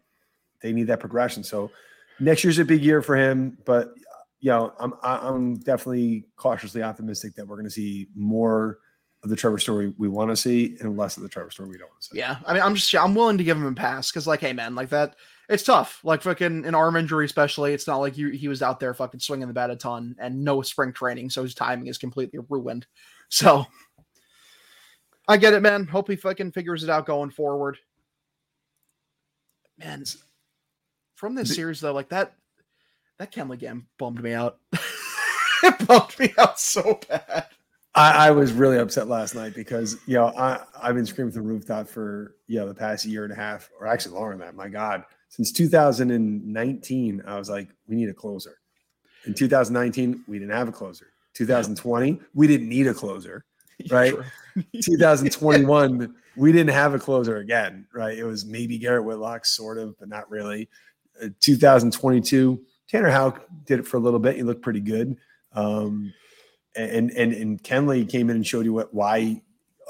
[0.61, 1.43] they need that progression.
[1.43, 1.71] So
[2.19, 3.93] next year's a big year for him, but
[4.39, 8.79] you know I'm I'm definitely cautiously optimistic that we're going to see more
[9.23, 11.77] of the Trevor story we want to see and less of the Trevor story we
[11.77, 12.17] don't want to see.
[12.17, 12.37] Yeah.
[12.45, 14.73] I mean, I'm just, I'm willing to give him a pass because, like, hey, man,
[14.73, 15.15] like that,
[15.47, 15.99] it's tough.
[16.03, 17.73] Like, fucking an arm injury, especially.
[17.73, 20.43] It's not like he, he was out there fucking swinging the bat a ton and
[20.43, 21.29] no spring training.
[21.29, 22.87] So his timing is completely ruined.
[23.33, 23.65] So
[25.25, 25.87] I get it, man.
[25.87, 27.77] Hope he fucking figures it out going forward.
[29.77, 30.03] Man,
[31.15, 32.33] from this the, series, though, like that,
[33.19, 34.59] that Kenley game bummed me out.
[35.63, 37.47] it bummed me out so bad.
[37.93, 41.43] I, I, was really upset last night because you know I I've been screaming from
[41.43, 44.39] the rooftop for you know the past year and a half, or actually longer than
[44.39, 44.55] that.
[44.55, 48.57] My God, since 2019, I was like, we need a closer.
[49.25, 51.07] In 2019, we didn't have a closer.
[51.33, 53.45] 2020, we didn't need a closer,
[53.89, 54.13] right?
[54.83, 58.17] 2021, we didn't have a closer again, right?
[58.17, 60.69] It was maybe Garrett Whitlock, sort of, but not really.
[61.21, 64.35] Uh, 2022, Tanner Houck did it for a little bit.
[64.35, 65.15] He looked pretty good.
[65.53, 66.13] Um,
[66.75, 69.41] and and and Kenley came in and showed you what why,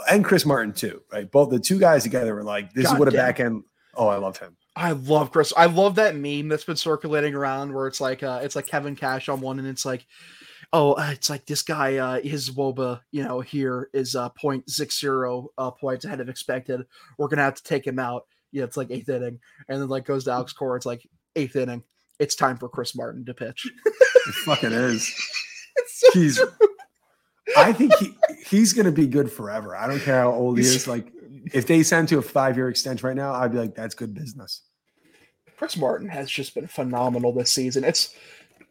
[0.10, 1.30] and Chris Martin too, right?
[1.30, 3.64] Both the two guys together were like, this God is what a back end.
[3.96, 4.56] Oh, I love him.
[4.76, 5.52] I love Chris.
[5.56, 8.96] I love that meme that's been circulating around where it's like uh it's like Kevin
[8.96, 10.06] Cash on one and it's like
[10.74, 15.48] oh uh, it's like this guy uh his woba you know here is uh 0.60
[15.58, 16.86] uh points ahead of expected
[17.18, 20.06] we're gonna have to take him out yeah it's like eighth inning and then like
[20.06, 21.84] goes to alex cora it's like eighth inning
[22.20, 25.14] it's time for chris martin to pitch it fucking is
[25.88, 26.52] so he's true.
[27.58, 29.76] I think he he's going to be good forever.
[29.76, 30.88] I don't care how old he is.
[30.88, 31.12] Like,
[31.54, 34.14] if they send to a five year extension right now, I'd be like, that's good
[34.14, 34.62] business.
[35.58, 37.84] Chris Martin has just been phenomenal this season.
[37.84, 38.16] It's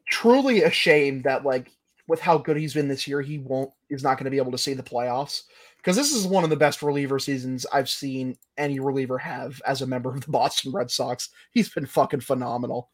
[0.08, 1.70] truly a shame that like
[2.08, 4.52] with how good he's been this year, he won't is not going to be able
[4.52, 5.42] to see the playoffs
[5.76, 9.82] because this is one of the best reliever seasons I've seen any reliever have as
[9.82, 11.30] a member of the Boston Red Sox.
[11.52, 12.90] He's been fucking phenomenal.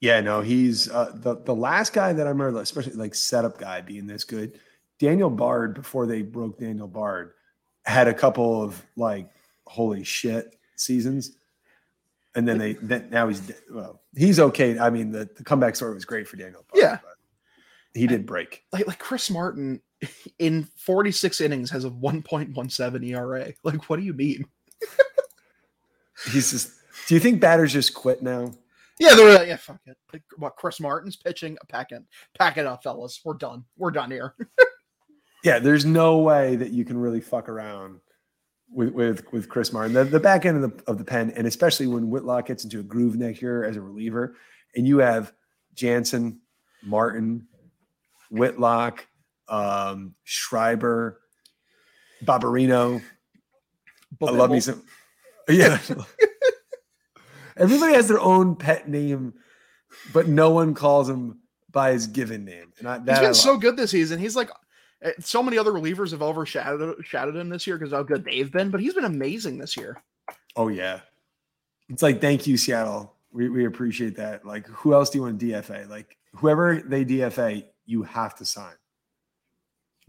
[0.00, 3.80] Yeah, no, he's uh, the the last guy that I remember, especially like setup guy
[3.80, 4.58] being this good.
[5.02, 7.32] Daniel Bard, before they broke Daniel Bard,
[7.84, 9.28] had a couple of like
[9.66, 11.38] holy shit seasons,
[12.36, 14.78] and then they then now he's well, he's okay.
[14.78, 16.64] I mean, the, the comeback story was great for Daniel.
[16.72, 16.98] Bard, yeah,
[17.94, 18.62] he did break.
[18.72, 19.82] Like like Chris Martin
[20.38, 23.52] in 46 innings has a 1.17 ERA.
[23.64, 24.46] Like, what do you mean?
[26.30, 26.74] he's just.
[27.08, 28.52] Do you think batters just quit now?
[29.00, 29.96] Yeah, they're like, yeah, fuck it.
[30.12, 31.58] Like, what Chris Martin's pitching?
[31.68, 32.04] Pack it,
[32.38, 33.20] pack it up, fellas.
[33.24, 33.64] We're done.
[33.76, 34.36] We're done here.
[35.42, 38.00] yeah, there's no way that you can really fuck around
[38.70, 39.92] with with with Chris Martin.
[39.92, 42.80] The, the back end of the of the pen, and especially when Whitlock gets into
[42.80, 44.36] a groove next year as a reliever,
[44.74, 45.32] and you have
[45.74, 46.40] Jansen,
[46.82, 47.46] Martin,
[48.30, 49.06] Whitlock,
[49.48, 51.20] um, Schreiber,
[52.24, 53.02] Barbarino.
[54.20, 54.82] I love me some.
[55.48, 55.78] Yeah.
[57.56, 59.34] Everybody has their own pet name,
[60.12, 62.72] but no one calls him by his given name.
[62.78, 64.18] And I, that He's been so good this season.
[64.18, 64.50] He's like,
[65.04, 68.52] Uh, so many other relievers have overshadowed shadowed him this year because how good they've
[68.52, 70.00] been, but he's been amazing this year.
[70.56, 71.00] Oh yeah.
[71.88, 73.14] It's like thank you, Seattle.
[73.32, 74.44] We we appreciate that.
[74.46, 75.88] Like, who else do you want to DFA?
[75.88, 78.74] Like, whoever they DFA, you have to sign.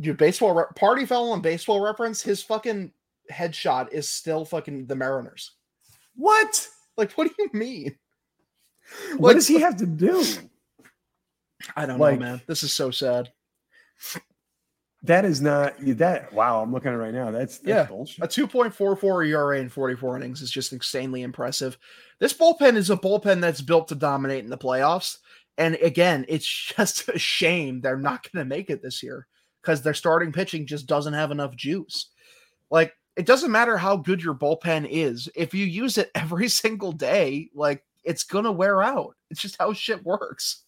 [0.02, 2.22] Dude, baseball re- party foul on baseball reference.
[2.22, 2.92] His fucking
[3.32, 5.52] headshot is still fucking the Mariners.
[6.16, 6.68] What?
[6.98, 7.96] Like, what do you mean?
[9.18, 10.24] what Like, does he have to do?
[11.76, 12.42] I don't like- know, man.
[12.48, 13.32] This is so sad.
[15.04, 16.32] That is not that.
[16.32, 17.30] Wow, I'm looking at it right now.
[17.30, 17.84] That's, that's Yeah.
[17.86, 18.24] bullshit.
[18.24, 21.78] A 2.44 ERA in 44 innings is just insanely impressive.
[22.20, 25.18] This bullpen is a bullpen that's built to dominate in the playoffs.
[25.58, 26.46] And again, it's
[26.78, 29.28] just a shame they're not going to make it this year
[29.62, 32.10] because their starting pitching just doesn't have enough juice.
[32.72, 35.30] Like, it doesn't matter how good your bullpen is.
[35.36, 39.16] If you use it every single day, like, it's going to wear out.
[39.30, 40.63] It's just how shit works.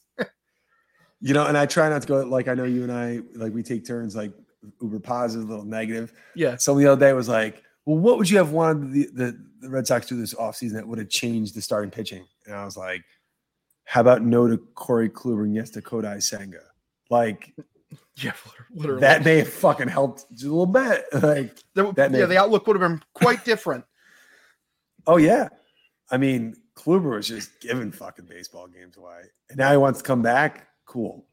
[1.25, 3.51] You know, and I try not to go like I know you and I like
[3.51, 4.31] we take turns like
[4.79, 6.13] uber positive, a little negative.
[6.35, 6.55] Yeah.
[6.57, 9.69] Someone the other day was like, Well, what would you have wanted the, the, the
[9.71, 12.27] Red Sox to do this offseason that would have changed the starting pitching?
[12.45, 13.01] And I was like,
[13.85, 16.61] How about no to Corey Kluber and yes to Kodai Senga?
[17.09, 17.55] Like
[18.17, 18.33] Yeah,
[18.75, 19.01] literally.
[19.01, 21.05] that may have fucking helped a little bit.
[21.13, 23.83] Like, The- that yeah, the outlook would have been quite different.
[25.07, 25.49] oh yeah.
[26.11, 29.21] I mean, Kluber was just giving fucking baseball games away.
[29.49, 30.67] And now he wants to come back.
[30.85, 31.25] Cool.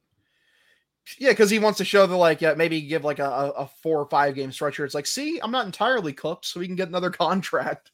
[1.18, 4.00] Yeah, because he wants to show the like, yeah, maybe give like a, a four
[4.00, 6.76] or five game stretch where it's like, see, I'm not entirely cooked, so we can
[6.76, 7.90] get another contract.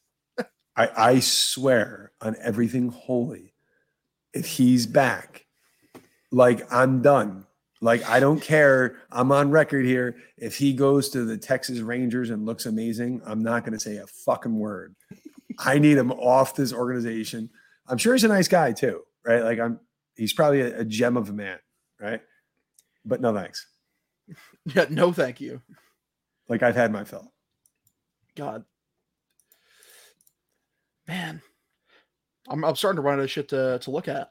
[0.75, 3.53] I, I swear on everything holy,
[4.33, 5.45] if he's back,
[6.31, 7.45] like I'm done.
[7.81, 8.97] Like I don't care.
[9.11, 10.17] I'm on record here.
[10.37, 13.97] If he goes to the Texas Rangers and looks amazing, I'm not going to say
[13.97, 14.95] a fucking word.
[15.57, 17.49] I need him off this organization.
[17.87, 19.43] I'm sure he's a nice guy too, right?
[19.43, 19.79] Like I'm.
[20.19, 21.57] He's probably a, a gem of a man,
[21.99, 22.21] right?
[23.05, 23.65] But no thanks.
[24.75, 25.61] Yeah, no, thank you.
[26.47, 27.31] Like I've had my fill.
[28.35, 28.63] God,
[31.07, 31.41] man,
[32.47, 34.29] I'm I'm starting to run out of shit to to look at.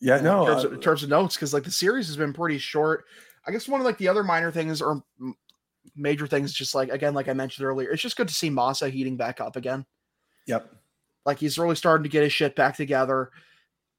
[0.00, 0.42] Yeah, no.
[0.42, 2.58] in terms, uh, of, in terms of notes, because like the series has been pretty
[2.58, 3.06] short.
[3.44, 5.02] I guess one of like the other minor things or
[5.96, 8.90] major things, just like again, like I mentioned earlier, it's just good to see Masa
[8.90, 9.86] heating back up again.
[10.46, 10.70] yep.
[11.24, 13.30] Like he's really starting to get his shit back together.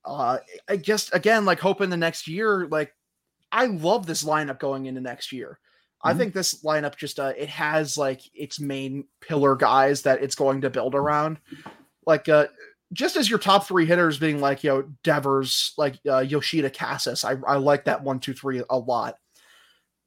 [0.07, 0.39] Uh,
[0.69, 2.93] I just again like hoping the next year, like
[3.51, 5.59] I love this lineup going into next year.
[6.01, 6.17] I Mhm.
[6.17, 10.61] think this lineup just uh, it has like its main pillar guys that it's going
[10.61, 11.37] to build around.
[12.05, 12.47] Like uh
[12.93, 17.25] just as your top three hitters being like you know Devers, like uh, Yoshida Casas,
[17.25, 19.17] I I like that one two three a lot.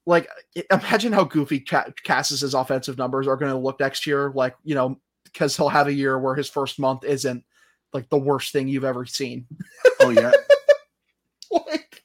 [0.07, 0.29] Like
[0.71, 4.33] imagine how goofy Ca- Casas's offensive numbers are going to look next year.
[4.35, 7.45] Like you know because he'll have a year where his first month isn't
[7.93, 9.47] like the worst thing you've ever seen.
[10.01, 10.33] Oh yeah.
[11.51, 12.03] like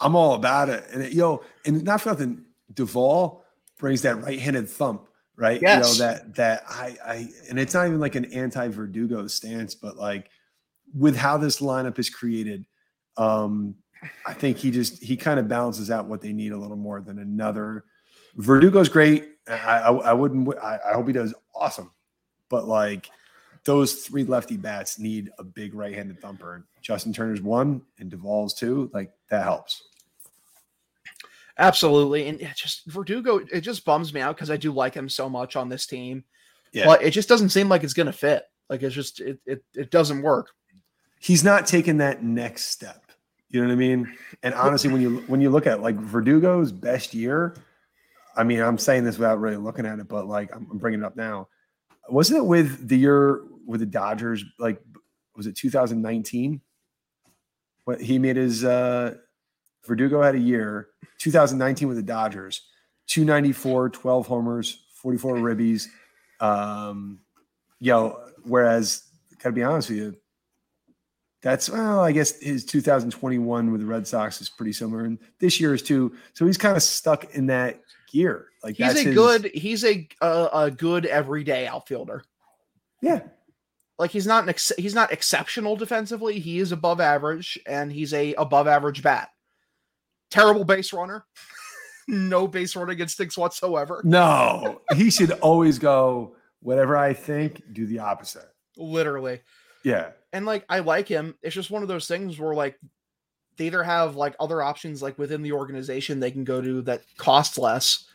[0.00, 0.84] I'm all about it.
[0.92, 3.44] And it, yo, and not for nothing, Duvall
[3.78, 5.60] brings that right-handed thump, right?
[5.60, 5.94] Yes.
[5.94, 9.96] You know, that that I I and it's not even like an anti-Verdugo stance, but
[9.96, 10.30] like
[10.94, 12.66] with how this lineup is created,
[13.16, 13.74] um,
[14.26, 17.00] I think he just he kind of balances out what they need a little more
[17.00, 17.84] than another.
[18.36, 19.28] Verdugo's great.
[19.48, 21.90] I I, I wouldn't I, I hope he does awesome.
[22.48, 23.10] But like
[23.64, 26.66] those three lefty bats need a big right-handed thumper.
[26.82, 28.90] Justin Turner's one and Duvall's two.
[28.92, 29.82] Like that helps.
[31.58, 35.08] absolutely, and it just Verdugo, it just bums me out because I do like him
[35.08, 36.24] so much on this team.
[36.72, 36.86] Yeah.
[36.86, 38.44] but it just doesn't seem like it's going to fit.
[38.68, 40.50] Like it's just it, it it doesn't work.
[41.20, 43.00] He's not taking that next step.
[43.50, 44.12] You know what I mean?
[44.42, 47.54] And honestly, when you when you look at like Verdugo's best year,
[48.36, 51.00] I mean, I'm saying this without really looking at it, but like I'm, I'm bringing
[51.00, 51.48] it up now.
[52.08, 54.44] Wasn't it with the year with the Dodgers?
[54.58, 54.80] Like,
[55.36, 56.60] was it 2019?
[57.84, 59.14] What he made his uh
[59.86, 60.88] Verdugo had a year
[61.18, 62.62] 2019 with the Dodgers,
[63.08, 65.86] 294, 12 homers, 44 ribbies.
[66.40, 67.20] Um,
[67.80, 69.02] yo, whereas,
[69.42, 70.16] gotta be honest with you,
[71.42, 75.60] that's well, I guess his 2021 with the Red Sox is pretty similar, and this
[75.60, 76.14] year is too.
[76.32, 78.46] So he's kind of stuck in that gear.
[78.62, 82.24] Like He's a his- good he's a a, a good everyday outfielder.
[83.02, 83.20] yeah.
[83.98, 86.40] Like he's not an ex- he's not exceptional defensively.
[86.40, 89.28] He is above average, and he's a above average bat.
[90.30, 91.24] Terrible base runner.
[92.08, 94.00] no base running instincts whatsoever.
[94.04, 96.36] No, he should always go.
[96.60, 98.48] Whatever I think, do the opposite.
[98.76, 99.40] Literally.
[99.84, 101.36] Yeah, and like I like him.
[101.42, 102.78] It's just one of those things where like
[103.56, 107.02] they either have like other options like within the organization they can go to that
[107.16, 108.06] cost less,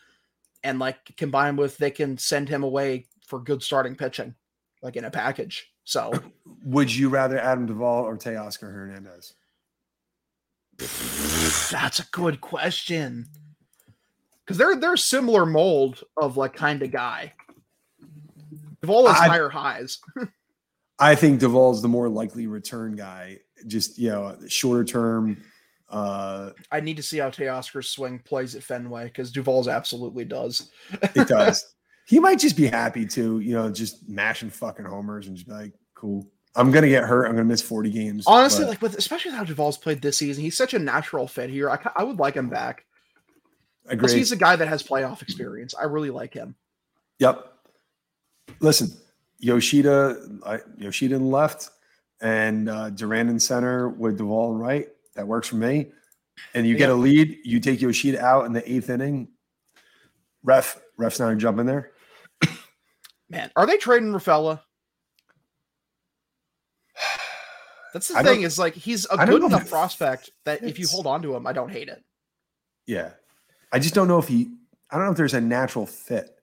[0.63, 4.35] and like combined with they can send him away for good starting pitching,
[4.81, 5.68] like in a package.
[5.89, 6.13] So,
[6.63, 9.33] would you rather Adam Duvall or Teoscar Hernandez?
[11.71, 13.25] That's a good question.
[14.45, 17.33] Because they're they're similar mold of like kind of guy.
[18.81, 19.99] Duvall has I, higher highs.
[20.99, 23.39] I think Duvall's the more likely return guy.
[23.65, 25.43] Just you know, shorter term.
[25.89, 30.69] Uh, I need to see how Teoscar's swing plays at Fenway because Duvall's absolutely does.
[31.15, 31.65] it does.
[32.09, 35.53] He might just be happy to, you know, just mashing fucking homers and just be
[35.53, 36.25] like, cool.
[36.55, 37.25] I'm gonna get hurt.
[37.25, 38.23] I'm gonna miss 40 games.
[38.25, 38.69] Honestly, but...
[38.69, 41.69] like with especially how Duvall's played this season, he's such a natural fit here.
[41.69, 42.85] I, I would like him back.
[43.85, 44.11] Agree.
[44.11, 45.75] He's a guy that has playoff experience.
[45.79, 46.55] I really like him.
[47.19, 47.53] Yep.
[48.59, 48.91] Listen,
[49.37, 51.69] Yoshida, I, Yoshida in left,
[52.21, 54.89] and uh, Duran in center with Duvall right.
[55.13, 55.91] That works for me.
[56.55, 57.37] And you get a lead.
[57.43, 59.27] You take Yoshida out in the eighth inning.
[60.41, 61.91] Ref, ref's not jumping there.
[63.29, 64.61] Man, are they trading Rafaela?
[67.93, 71.07] That's the I thing is like he's a good enough prospect that if you hold
[71.07, 72.03] on to him, I don't hate it.
[72.85, 73.11] Yeah,
[73.71, 74.51] I just don't know if he.
[74.91, 76.35] I don't know if there's a natural fit.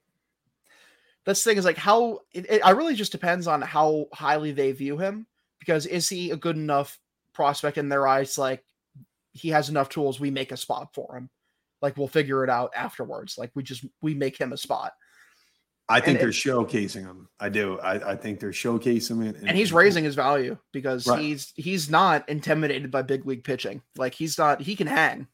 [1.25, 4.53] That's the thing is like how it, it I really just depends on how highly
[4.53, 5.27] they view him
[5.59, 6.99] because is he a good enough
[7.33, 8.39] prospect in their eyes?
[8.39, 8.65] Like
[9.33, 11.29] he has enough tools, we make a spot for him.
[11.83, 13.37] Like we'll figure it out afterwards.
[13.37, 14.93] Like we just we make him a spot.
[15.89, 17.29] I think and they're it, showcasing him.
[17.39, 17.79] I do.
[17.79, 21.21] I, I think they're showcasing it, and, and he's raising his value because right.
[21.21, 23.83] he's he's not intimidated by big league pitching.
[23.97, 24.61] Like he's not.
[24.61, 25.29] He can hang.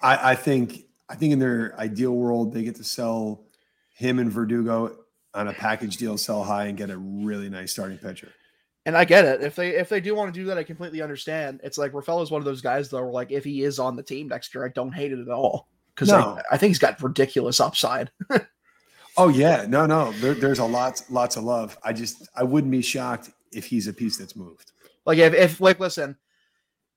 [0.00, 0.84] I, I think.
[1.08, 3.44] I think in their ideal world, they get to sell
[3.94, 4.96] him and Verdugo
[5.34, 8.32] on a package deal, sell high, and get a really nice starting pitcher.
[8.86, 9.42] And I get it.
[9.42, 11.60] If they if they do want to do that, I completely understand.
[11.62, 13.96] It's like Rafael is one of those guys though, where like if he is on
[13.96, 16.16] the team next year, I don't hate it at all because no.
[16.16, 18.10] I, I think he's got ridiculous upside.
[19.16, 20.12] Oh yeah, no, no.
[20.12, 21.78] There, there's a lot, lots of love.
[21.82, 24.72] I just, I wouldn't be shocked if he's a piece that's moved.
[25.04, 26.16] Like if, if like, listen,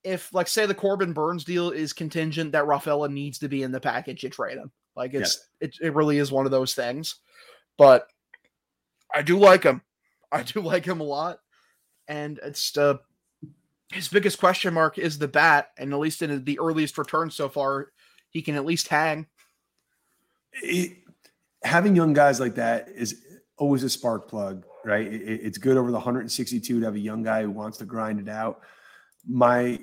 [0.03, 3.71] if like say the Corbin Burnes deal is contingent that Rafaela needs to be in
[3.71, 4.71] the package, you trade him.
[4.95, 7.15] Like it's, it, it really is one of those things.
[7.77, 8.07] But
[9.13, 9.81] I do like him.
[10.31, 11.39] I do like him a lot,
[12.07, 12.97] and it's uh,
[13.91, 17.49] his biggest question mark is the bat, and at least in the earliest return so
[17.49, 17.91] far,
[18.29, 19.27] he can at least hang.
[20.53, 20.97] It,
[21.65, 23.23] having young guys like that is
[23.57, 25.07] always a spark plug, right?
[25.07, 28.19] It, it's good over the 162 to have a young guy who wants to grind
[28.19, 28.61] it out.
[29.27, 29.79] My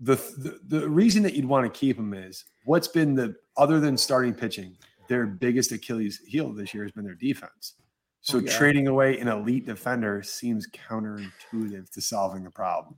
[0.00, 3.80] the, the the reason that you'd want to keep him is what's been the other
[3.80, 4.76] than starting pitching,
[5.08, 7.74] their biggest Achilles heel this year has been their defense.
[8.20, 8.56] So oh, yeah.
[8.56, 12.96] trading away an elite defender seems counterintuitive to solving the problem.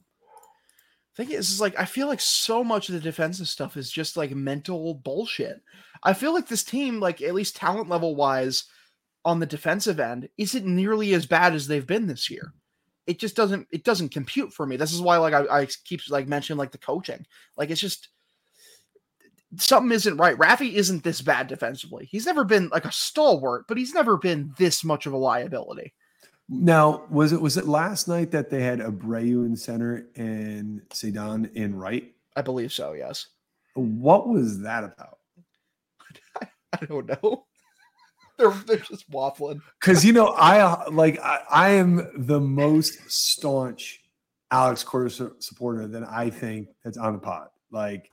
[1.17, 4.17] Thing is, is like I feel like so much of the defensive stuff is just
[4.17, 5.61] like mental bullshit.
[6.03, 8.65] I feel like this team, like at least talent level wise,
[9.25, 12.53] on the defensive end, isn't nearly as bad as they've been this year.
[13.07, 14.77] It just doesn't it doesn't compute for me.
[14.77, 17.27] This is why like I, I keep like mentioning like the coaching.
[17.57, 18.09] Like it's just
[19.59, 20.37] something isn't right.
[20.37, 22.07] Rafi isn't this bad defensively.
[22.07, 25.93] He's never been like a stalwart, but he's never been this much of a liability.
[26.49, 31.53] Now, was it was it last night that they had Abreu in center and Ceddanne
[31.55, 32.13] in right?
[32.37, 32.93] I believe so.
[32.93, 33.29] Yes.
[33.75, 35.19] What was that about?
[36.73, 37.47] I don't know.
[38.39, 39.61] they're they're just waffling.
[39.81, 44.01] Because you know, I like I, I, am the most staunch
[44.51, 47.49] Alex Cora su- supporter that I think that's on the pod.
[47.71, 48.11] Like,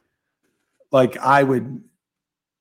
[0.91, 1.83] like I would,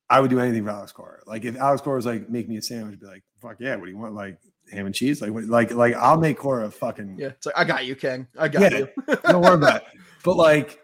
[0.08, 1.20] I would do anything for Alex Cora.
[1.26, 3.84] Like if Alex Cora was like, make me a sandwich, be like, fuck yeah, what
[3.84, 4.14] do you want?
[4.14, 4.38] Like
[4.72, 5.20] ham and cheese?
[5.22, 7.28] Like, like, like I'll make Cora fucking yeah.
[7.28, 8.26] It's like I got you, King.
[8.38, 8.88] I got yeah, you.
[9.24, 9.84] don't worry about it.
[10.22, 10.78] But like,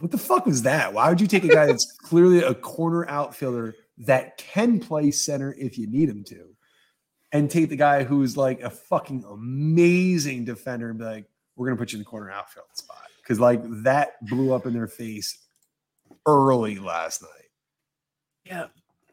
[0.00, 0.92] what the fuck was that?
[0.92, 3.74] Why would you take a guy that's clearly a corner outfielder?
[3.98, 6.54] that can play center if you need him to,
[7.32, 11.78] and take the guy who's like a fucking amazing defender and be like, we're gonna
[11.78, 15.38] put you in the corner outfield spot because like that blew up in their face
[16.26, 17.30] early last night.
[18.44, 18.66] Yeah,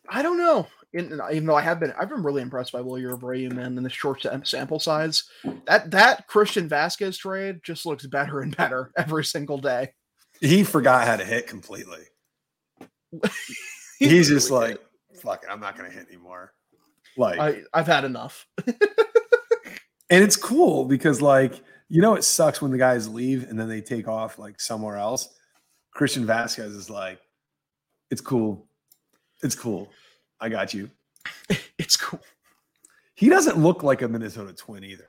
[0.09, 0.67] I don't know.
[0.93, 3.83] In, even though I have been, I've been really impressed by Wilyer Abreu, man, in
[3.83, 5.23] the short sample size.
[5.65, 9.93] That that Christian Vázquez trade just looks better and better every single day.
[10.39, 12.03] He forgot how to hit completely.
[13.99, 14.79] He's just like,
[15.19, 16.53] fuck it, I'm not gonna hit anymore.
[17.17, 18.45] Like I, I've had enough.
[18.67, 18.77] and
[20.23, 23.81] it's cool because like you know it sucks when the guys leave and then they
[23.81, 25.29] take off like somewhere else.
[25.91, 27.19] Christian Vázquez is like,
[28.09, 28.67] it's cool.
[29.41, 29.89] It's cool.
[30.43, 30.89] I got you.
[31.79, 32.19] It's cool.
[33.15, 35.07] He doesn't look like a Minnesota twin either.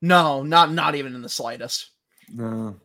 [0.00, 1.90] No, not not even in the slightest.
[2.32, 2.76] No.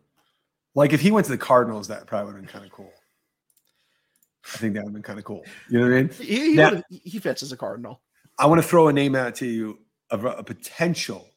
[0.75, 2.91] Like if he went to the Cardinals, that probably would have been kind of cool.
[4.53, 5.43] I think that would have been kind of cool.
[5.69, 6.09] You know what I mean?
[6.09, 8.01] He, he, Now- he fits as a Cardinal.
[8.37, 11.27] I want to throw a name out to you of a, a potential,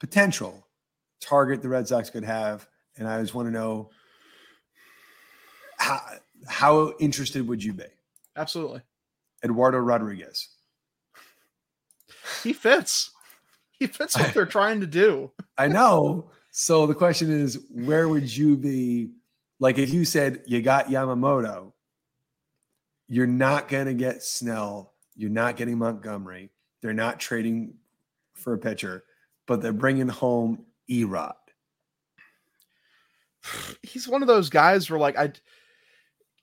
[0.00, 0.66] potential
[1.20, 2.68] target the Red Sox could have,
[2.98, 3.90] and I just want to know
[5.78, 6.00] how
[6.46, 7.84] how interested would you be?
[8.40, 8.80] Absolutely.
[9.44, 10.48] Eduardo Rodriguez.
[12.42, 13.10] He fits.
[13.78, 15.30] He fits what they're trying to do.
[15.58, 16.30] I know.
[16.50, 19.10] So the question is, where would you be?
[19.58, 21.72] Like, if you said you got Yamamoto,
[23.08, 24.94] you're not going to get Snell.
[25.16, 26.50] You're not getting Montgomery.
[26.80, 27.74] They're not trading
[28.32, 29.04] for a pitcher,
[29.46, 31.34] but they're bringing home Erod.
[33.82, 35.32] He's one of those guys where, like, I,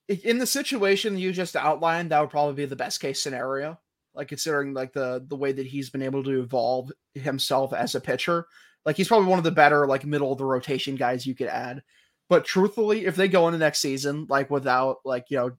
[0.07, 3.79] in the situation you just outlined, that would probably be the best case scenario.
[4.13, 8.01] Like considering like the the way that he's been able to evolve himself as a
[8.01, 8.47] pitcher,
[8.83, 11.47] like he's probably one of the better like middle of the rotation guys you could
[11.47, 11.83] add.
[12.29, 15.51] But truthfully, if they go into next season like without like you know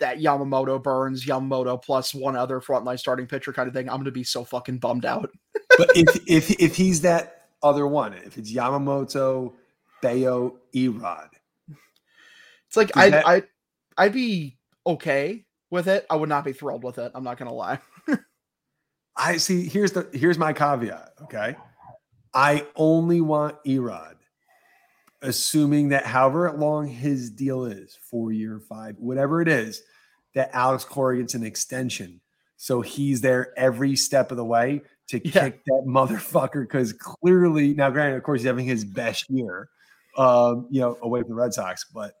[0.00, 4.10] that Yamamoto Burnes Yamamoto plus one other frontline starting pitcher kind of thing, I'm gonna
[4.10, 5.30] be so fucking bummed out.
[5.76, 9.54] But if if if he's that other one, if it's Yamamoto,
[10.00, 11.30] Bello, Erod,
[12.76, 13.42] It's like I that- I
[13.96, 16.04] I'd be okay with it.
[16.10, 17.12] I would not be thrilled with it.
[17.14, 17.78] I'm not gonna lie.
[19.16, 19.68] I see.
[19.68, 21.10] Here's the here's my caveat.
[21.22, 21.54] Okay,
[22.34, 24.16] I only want Erod,
[25.22, 29.82] assuming that however long his deal is, four year, five, whatever it is,
[30.34, 32.20] that Alex Cora gets an extension,
[32.56, 35.30] so he's there every step of the way to Yeah.
[35.50, 36.62] kick that motherfucker.
[36.62, 39.68] Because clearly, now granted, of course, he's having his best year,
[40.18, 42.14] um, you know, away from the Red Sox, but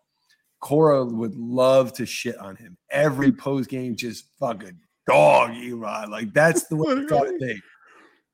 [0.64, 6.08] Cora would love to shit on him every post game, just fucking dog Erod.
[6.08, 7.60] Like that's the way to be.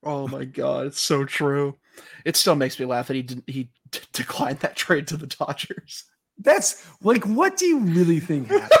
[0.01, 1.77] Oh my god, it's so true.
[2.23, 5.27] It still makes me laugh that he didn't he d- declined that trade to the
[5.27, 6.05] Dodgers.
[6.37, 8.71] That's like, what do you really think happened?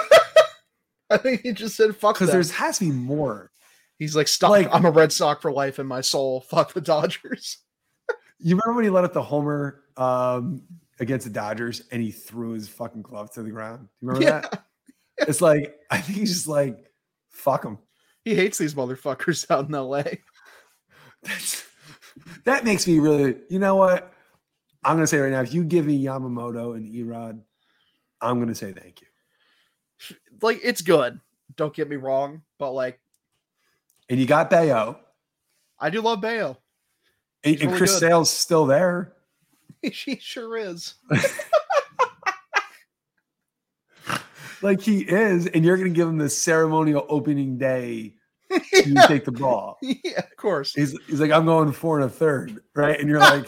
[1.09, 3.51] I think he just said fuck Because there's has to be more.
[3.99, 4.51] He's like, stop.
[4.51, 6.39] like- I'm a Red Sox for life in my soul.
[6.39, 7.57] Fuck the Dodgers.
[8.39, 10.63] You remember when he let up the homer um,
[11.01, 13.89] against the Dodgers and he threw his fucking glove to the ground?
[13.99, 14.63] Do You remember Yeah, that?
[15.27, 16.89] It's like I think he's just like,
[17.29, 17.77] fuck him.
[18.23, 20.03] he hates these motherfuckers out in LA.
[21.23, 21.63] That's
[22.45, 23.35] that makes me really.
[23.49, 24.11] You know what?
[24.83, 27.39] I'm gonna say right now, if you give me Yamamoto and Erod,
[28.19, 29.07] I'm gonna say thank you.
[30.41, 31.19] Like, it's good.
[31.55, 32.99] Don't get me wrong, but like,
[34.09, 34.97] And you got Bello,
[35.79, 36.57] I do love Bello.
[37.43, 37.99] and, and really Chris good.
[37.99, 39.13] Sale's still there.
[39.91, 40.95] she sure is.
[44.61, 48.13] like he is, and you're going to give him the ceremonial opening day.
[48.73, 49.77] You take the ball.
[49.81, 50.73] yeah, of course.
[50.73, 52.99] He's, he's like, I'm going four and a third, right?
[52.99, 53.45] And you're like,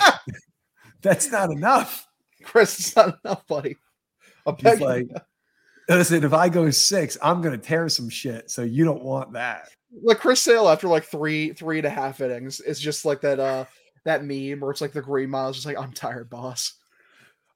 [1.02, 2.08] that's not enough.
[2.44, 3.76] Chris, it's not enough, buddy.
[4.46, 5.16] I'm He's like, you.
[5.90, 8.50] listen, if I go six, I'm going to tear some shit.
[8.50, 9.68] So you don't want that.
[10.04, 13.42] like Chris Sale after like three three and a half innings is just like that
[13.42, 13.66] uh
[14.06, 16.74] that meme where it's like the green mile is just like I'm tired, boss.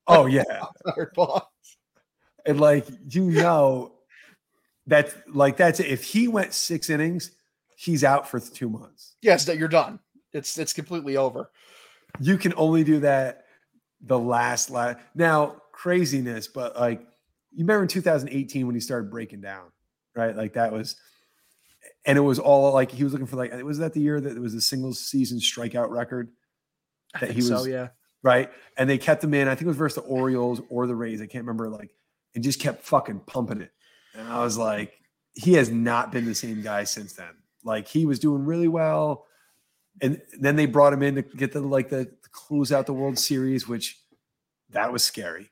[0.09, 0.43] Oh yeah,
[0.85, 1.43] Tired, boss.
[2.45, 3.91] and like you know,
[4.85, 5.87] that's like that's it.
[5.87, 7.31] If he went six innings,
[7.75, 9.15] he's out for two months.
[9.21, 9.99] Yes, that you're done.
[10.31, 11.51] It's it's completely over.
[12.21, 13.47] you can only do that
[13.99, 17.01] the last last now craziness but like
[17.51, 19.65] you remember in 2018 when he started breaking down
[20.15, 20.95] right like that was
[22.05, 24.19] and it was all like he was looking for like uh, was that the year
[24.21, 26.29] that it was a single season strikeout record
[27.19, 27.89] That he so, was- yeah.
[28.23, 28.49] right?
[28.77, 31.21] And they kept him in i think it was versus the orioles or the rays
[31.21, 31.91] i can't remember like
[32.35, 33.71] and just kept fucking pumping it.
[34.15, 34.99] And i was like
[35.33, 37.29] he has not been the same guy since then.
[37.63, 39.25] Like he was doing really well
[40.01, 42.93] and then they brought him in to get the like the to close out the
[42.93, 43.99] world series which
[44.69, 45.49] that was scary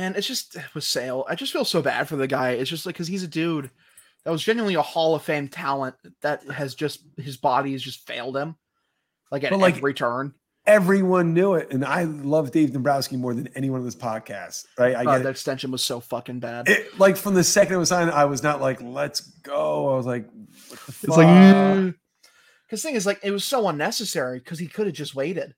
[0.00, 1.26] Man, it's just with Sale.
[1.28, 2.52] I just feel so bad for the guy.
[2.52, 3.70] It's just like because he's a dude
[4.24, 8.06] that was genuinely a Hall of Fame talent that has just his body has just
[8.06, 8.56] failed him.
[9.30, 10.32] Like at But, like, every turn.
[10.66, 14.94] everyone knew it and i love dave dombrowski more than anyone on this podcast right
[14.94, 16.68] i Uh, get that extension was so fucking bad.
[16.68, 19.96] it like from the second it was signed i was not like let's go i
[19.96, 20.26] was like
[20.70, 21.94] it's like
[22.66, 25.54] because thing is like it was so unnecessary because he could have just waited.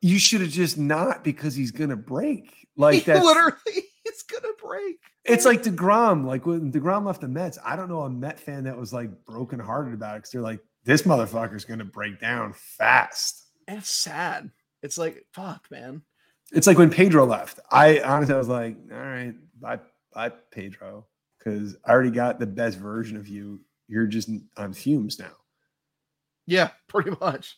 [0.00, 3.56] You should have just not because he's gonna break like that literally
[4.04, 4.98] he's gonna break.
[5.24, 6.24] It's like deGrom.
[6.24, 9.10] Like when deGrom left the Mets, I don't know a Met fan that was like
[9.24, 13.46] brokenhearted about it because they're like, this motherfucker's gonna break down fast.
[13.66, 14.50] And it's sad.
[14.82, 16.02] It's like fuck, man.
[16.52, 17.58] It's like when Pedro left.
[17.70, 19.80] I honestly I was like, all right, bye,
[20.14, 21.06] bye, Pedro,
[21.38, 23.60] because I already got the best version of you.
[23.88, 25.32] You're just on fumes now.
[26.46, 27.56] Yeah, pretty much.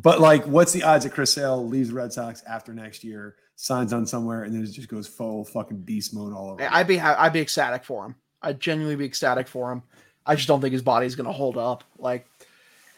[0.00, 3.36] But like, what's the odds that Chris Sale leaves the Red Sox after next year,
[3.54, 6.68] signs on somewhere, and then it just goes full fucking beast mode all over?
[6.70, 8.14] I'd be I'd be ecstatic for him.
[8.42, 9.82] I'd genuinely be ecstatic for him.
[10.26, 11.84] I just don't think his body's going to hold up.
[11.98, 12.26] Like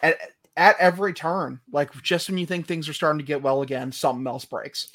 [0.02, 0.16] at
[0.56, 3.92] at every turn, like just when you think things are starting to get well again,
[3.92, 4.88] something else breaks.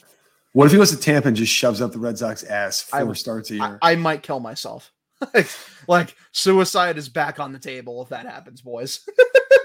[0.52, 3.12] What if he goes to Tampa and just shoves up the Red Sox ass four
[3.12, 3.80] I- starts a I, year?
[3.82, 4.92] I might kill myself.
[5.88, 9.08] like suicide is back on the table if that happens, boys.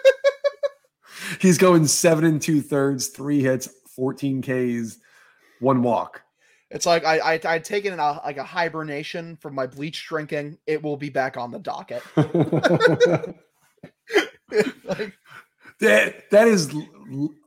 [1.40, 4.98] He's going seven and two thirds, three hits, 14 Ks,
[5.60, 6.22] one walk.
[6.70, 10.06] It's like I I I'd taken in a, uh, like a hibernation from my bleach
[10.06, 10.58] drinking.
[10.66, 12.02] It will be back on the docket.
[14.84, 15.12] like,
[15.80, 16.74] that that is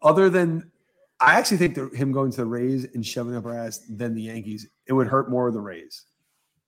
[0.02, 0.72] other than
[1.20, 4.16] I actually think that him going to the Rays and shoving up our ass than
[4.16, 6.06] the Yankees, it would hurt more of the Rays.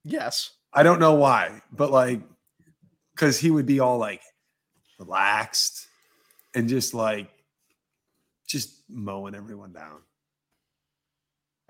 [0.03, 2.21] yes, I don't know why, but like
[3.15, 4.21] because he would be all like
[4.99, 5.87] relaxed
[6.55, 7.29] and just like
[8.47, 9.99] just mowing everyone down.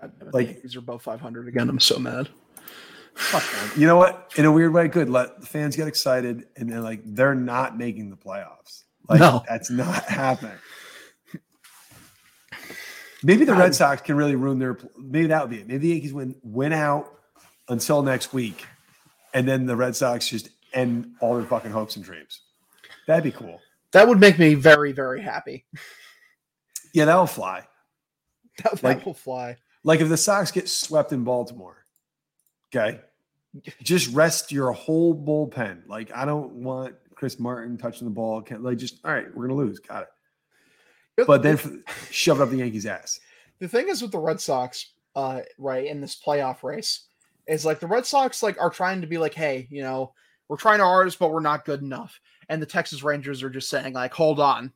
[0.00, 1.68] like Like- these are both 500 again.
[1.68, 2.28] I'm so mad.
[3.14, 3.80] Fuck them.
[3.80, 4.32] You know what?
[4.36, 5.08] In a weird way, good.
[5.08, 8.82] Let the fans get excited, and then like they're not making the playoffs.
[9.08, 9.44] Like No.
[9.48, 10.56] that's not happening.
[13.22, 13.60] Maybe the God.
[13.60, 14.76] Red Sox can really ruin their.
[14.98, 15.68] Maybe that would be it.
[15.68, 17.08] Maybe the Yankees win win out
[17.68, 18.66] until next week,
[19.32, 22.40] and then the Red Sox just end all their fucking hopes and dreams.
[23.06, 23.60] That'd be cool.
[23.94, 25.64] That would make me very very happy.
[26.92, 27.66] Yeah, that'll fly.
[28.62, 29.56] That, that Like- will fly.
[29.82, 31.84] Like if the Sox get swept in Baltimore,
[32.74, 33.00] okay,
[33.82, 35.88] just rest your whole bullpen.
[35.88, 38.40] Like I don't want Chris Martin touching the ball.
[38.42, 39.80] Can't, like just all right, we're gonna lose.
[39.80, 41.26] Got it.
[41.26, 43.20] But then shove it up the Yankees' ass.
[43.58, 47.06] the thing is with the Red Sox, uh, right in this playoff race,
[47.46, 50.12] is like the Red Sox like are trying to be like, hey, you know,
[50.48, 52.20] we're trying our hardest, but we're not good enough.
[52.48, 54.72] And the Texas Rangers are just saying like, hold on,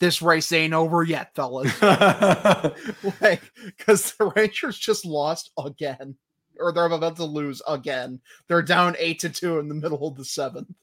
[0.00, 1.80] this race ain't over yet, fellas.
[3.20, 6.16] like, because the Rangers just lost again,
[6.58, 8.20] or they're about to lose again.
[8.48, 10.74] They're down eight to two in the middle of the seventh.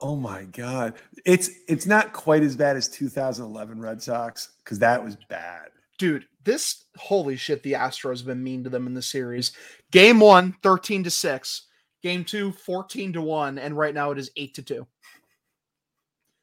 [0.00, 0.94] oh my god,
[1.24, 5.68] it's it's not quite as bad as 2011 Red Sox because that was bad.
[5.98, 9.52] Dude, this holy shit, the Astros have been mean to them in the series.
[9.90, 11.62] Game one, 13 to 6.
[12.04, 13.58] Game two, 14 to 1.
[13.58, 14.86] And right now it is 8 to 2.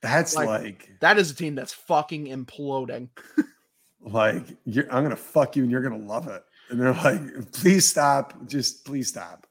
[0.02, 3.10] That's Like- like That is a team that's fucking imploding.
[4.02, 6.44] like you're, I'm gonna fuck you and you're gonna love it.
[6.72, 9.46] And they're like, please stop, just please stop.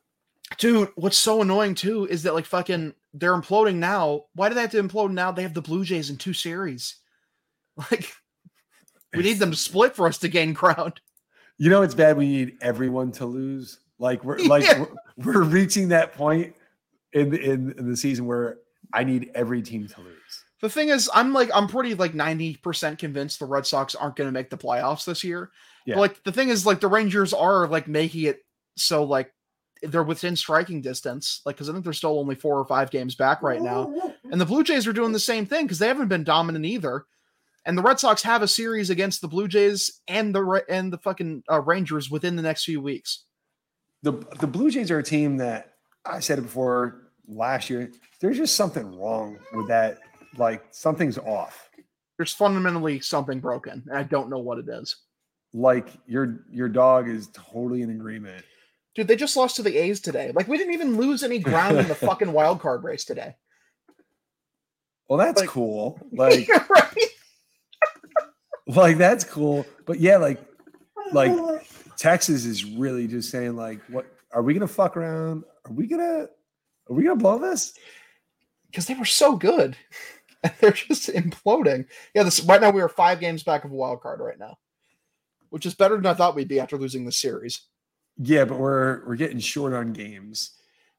[0.59, 4.25] Dude, what's so annoying too is that like fucking they're imploding now.
[4.35, 5.31] Why do they have to implode now?
[5.31, 6.97] They have the Blue Jays in two series.
[7.91, 8.13] Like
[9.15, 11.01] we need them to split for us to gain ground.
[11.57, 12.17] You know, it's bad.
[12.17, 13.79] We need everyone to lose.
[14.01, 14.85] Like we're like Yeah.
[15.17, 16.57] we're, we're reaching that point
[17.13, 18.57] in, the- in in the season where
[18.93, 20.17] I need every team to lose.
[20.63, 24.29] The thing is, I'm like, I'm pretty like 90% convinced the Red Sox aren't going
[24.29, 25.51] to make the playoffs this year.
[25.87, 25.95] Yeah.
[25.95, 28.41] But, like, the thing is, like, the Rangers are like making it
[28.77, 29.33] so like
[29.83, 31.41] they're within striking distance.
[31.47, 33.91] Like, because I think they're still only four or five games back right now.
[34.31, 37.07] And the Blue Jays are doing the same thing because they haven't been dominant either.
[37.65, 40.99] And the Red Sox have a series against the Blue Jays and the and the
[40.99, 43.25] fucking uh, Rangers within the next few weeks.
[44.03, 45.75] The the Blue Jays are a team that
[46.07, 47.91] I said it before last year.
[48.21, 49.99] There's just something wrong with that.
[50.39, 51.69] Like something's off.
[52.17, 54.97] There's fundamentally something broken, and I don't know what it is.
[55.53, 58.45] Like your your dog is totally in agreement.
[58.95, 60.33] Dude, they just lost to the A's today.
[60.35, 63.37] Like, we didn't even lose any ground in the fucking wild card race today.
[65.09, 65.99] Well, that's Like- cool.
[66.13, 66.95] Like right?
[68.67, 69.67] like that's cool.
[69.87, 70.41] But yeah, like
[71.13, 71.33] like
[72.01, 75.45] Texas is really just saying like, what are we gonna fuck around?
[75.67, 76.29] Are we gonna
[76.89, 77.75] are we gonna blow this?
[78.67, 79.77] Because they were so good.
[80.43, 81.85] And they're just imploding.
[82.15, 84.57] Yeah, this right now we are five games back of a wild card right now.
[85.51, 87.61] Which is better than I thought we'd be after losing the series.
[88.17, 90.53] Yeah, but we're we're getting short on games.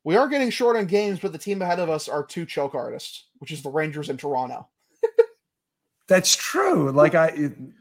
[0.03, 2.75] We are getting short on games, but the team ahead of us are two choke
[2.75, 4.67] artists, which is the Rangers and Toronto.
[6.07, 6.91] That's true.
[6.91, 7.73] Like I, it- do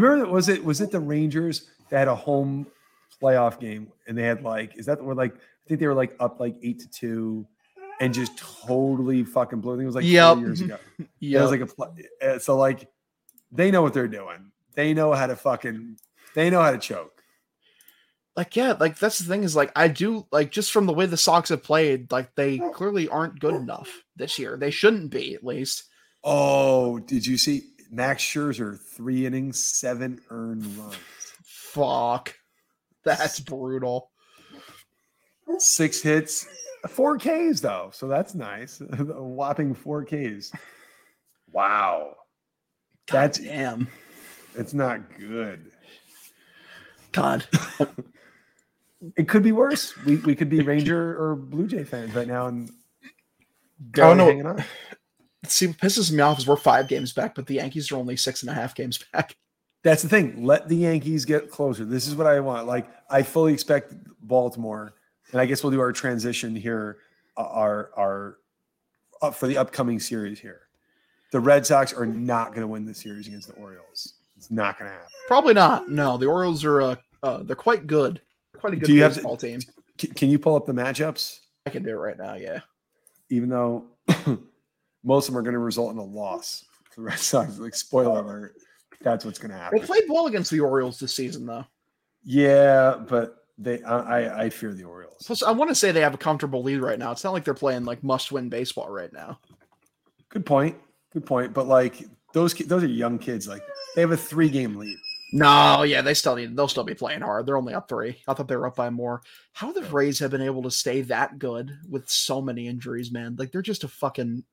[0.00, 0.24] you remember?
[0.24, 2.66] That was it was it the Rangers that had a home
[3.22, 6.16] playoff game and they had like is that where like I think they were like
[6.18, 7.46] up like eight to two
[8.00, 9.74] and just totally fucking blew.
[9.74, 10.38] I think it was like Yep.
[10.38, 10.78] years ago.
[11.20, 12.88] Yeah, it was like a pl- uh, so like
[13.52, 14.50] they know what they're doing.
[14.74, 15.96] They know how to fucking
[16.34, 17.22] they know how to choke.
[18.36, 21.06] like yeah, like that's the thing is like I do like just from the way
[21.06, 24.56] the Sox have played, like they clearly aren't good enough this year.
[24.56, 25.84] They shouldn't be at least.
[26.24, 30.96] Oh, did you see Max Scherzer three innings, seven earned runs,
[31.74, 32.34] Fuck.
[33.04, 34.10] That's brutal.
[35.58, 36.46] six hits,
[36.88, 38.80] four Ks though, so that's nice.
[38.98, 40.52] a whopping four Ks.
[41.52, 42.14] Wow.
[43.06, 43.88] God That's damn.
[44.56, 45.70] It's not good.
[47.12, 47.46] God.
[49.18, 49.94] It could be worse.
[50.06, 52.70] We we could be Ranger or Blue Jay fans right now and
[53.98, 54.26] I don't know.
[54.28, 54.64] hanging on.
[55.46, 58.16] See, what pisses me off is we're five games back, but the Yankees are only
[58.16, 59.36] six and a half games back.
[59.84, 60.44] That's the thing.
[60.44, 61.84] Let the Yankees get closer.
[61.84, 62.66] This is what I want.
[62.66, 64.94] Like I fully expect Baltimore,
[65.30, 66.98] and I guess we'll do our transition here.
[67.36, 68.38] uh, Our our
[69.22, 70.62] uh, for the upcoming series here.
[71.32, 74.14] The Red Sox are not going to win the series against the Orioles.
[74.36, 75.08] It's not going to happen.
[75.28, 75.88] Probably not.
[75.90, 78.20] No, the Orioles are uh, uh they're quite good.
[78.56, 79.60] Quite a good have to- baseball team.
[79.98, 81.38] Can, can you pull up the matchups?
[81.66, 82.34] I can do it right now.
[82.34, 82.60] Yeah.
[83.30, 83.84] Even though
[85.04, 86.64] most of them are going to result in a loss.
[86.90, 88.54] For the Red Sox, like spoiler alert,
[89.00, 89.78] that's what's going to happen.
[89.78, 91.64] They played well against the Orioles this season, though.
[92.24, 95.22] Yeah, but they, I, I, fear the Orioles.
[95.26, 97.12] Plus, I want to say they have a comfortable lead right now.
[97.12, 99.38] It's not like they're playing like must-win baseball right now.
[100.30, 100.76] Good point.
[101.12, 101.52] Good point.
[101.52, 103.46] But like those, those are young kids.
[103.46, 103.62] Like
[103.94, 104.96] they have a three game lead.
[105.36, 106.56] No, yeah, they still need.
[106.56, 107.44] They'll still be playing hard.
[107.44, 108.22] They're only up three.
[108.28, 109.20] I thought they were up by more.
[109.52, 113.34] How the Rays have been able to stay that good with so many injuries, man?
[113.36, 114.44] Like they're just a fucking.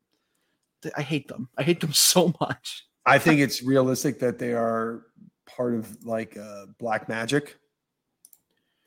[0.98, 1.50] I hate them.
[1.56, 2.88] I hate them so much.
[3.06, 5.04] I think it's realistic that they are
[5.47, 7.58] part of like uh, black magic.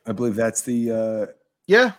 [0.07, 1.27] I believe that's the uh,
[1.67, 1.93] Yeah,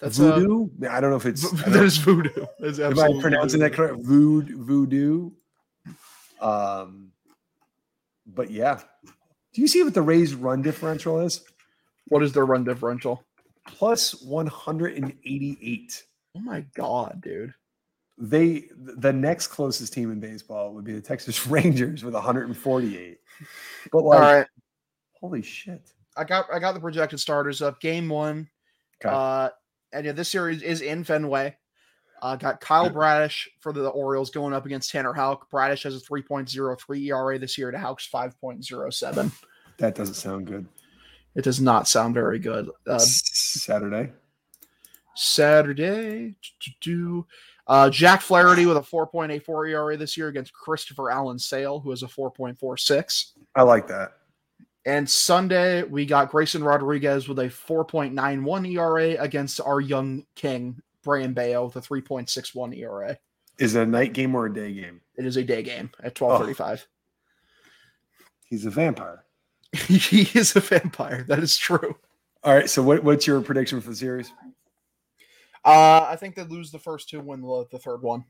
[0.00, 0.68] that's uh, voodoo.
[0.88, 1.44] I don't know if it's.
[1.52, 2.46] I that don't- is voodoo.
[2.60, 3.88] That's Am I absolutely pronouncing that voodoo.
[3.94, 4.04] correct?
[4.06, 5.30] Vood, voodoo.
[6.40, 7.12] Um,
[8.26, 8.80] but yeah.
[9.52, 11.42] Do you see what the Rays run differential is?
[12.08, 13.24] What is their run differential?
[13.66, 16.04] Plus 188.
[16.36, 17.52] Oh my god, dude!
[18.22, 23.18] They the next closest team in baseball would be the Texas Rangers with 148.
[23.90, 24.46] But like, right,
[25.18, 25.92] holy shit.
[26.16, 27.80] I got I got the projected starters up.
[27.80, 28.48] Game one,
[29.02, 29.14] Okay.
[29.14, 29.48] uh,
[29.92, 31.56] and yeah, this series is in Fenway.
[32.22, 35.48] Uh, got Kyle Bradish for the Orioles going up against Tanner Houck.
[35.48, 39.32] Bradish has a 3.03 ERA this year to Houck's 5.07.
[39.78, 40.66] that doesn't sound good.
[41.34, 42.68] It does not sound very good.
[42.86, 44.12] Uh, Saturday.
[45.14, 46.34] Saturday,
[46.82, 47.26] do
[47.70, 52.02] uh, Jack Flaherty with a 4.84 ERA this year against Christopher Allen Sale, who has
[52.02, 53.32] a 4.46.
[53.54, 54.14] I like that.
[54.84, 61.32] And Sunday, we got Grayson Rodriguez with a 4.91 ERA against our young king, Brayan
[61.32, 63.16] Bello, with a 3.61 ERA.
[63.60, 65.00] Is it a night game or a day game?
[65.16, 66.86] It is a day game at 12:35.
[68.46, 69.24] He's a vampire.
[69.86, 71.24] he is a vampire.
[71.28, 71.94] That is true.
[72.42, 72.68] All right.
[72.68, 74.32] So what, what's your prediction for the series?
[75.64, 78.24] Uh, I think they lose the first two, win the, the third one.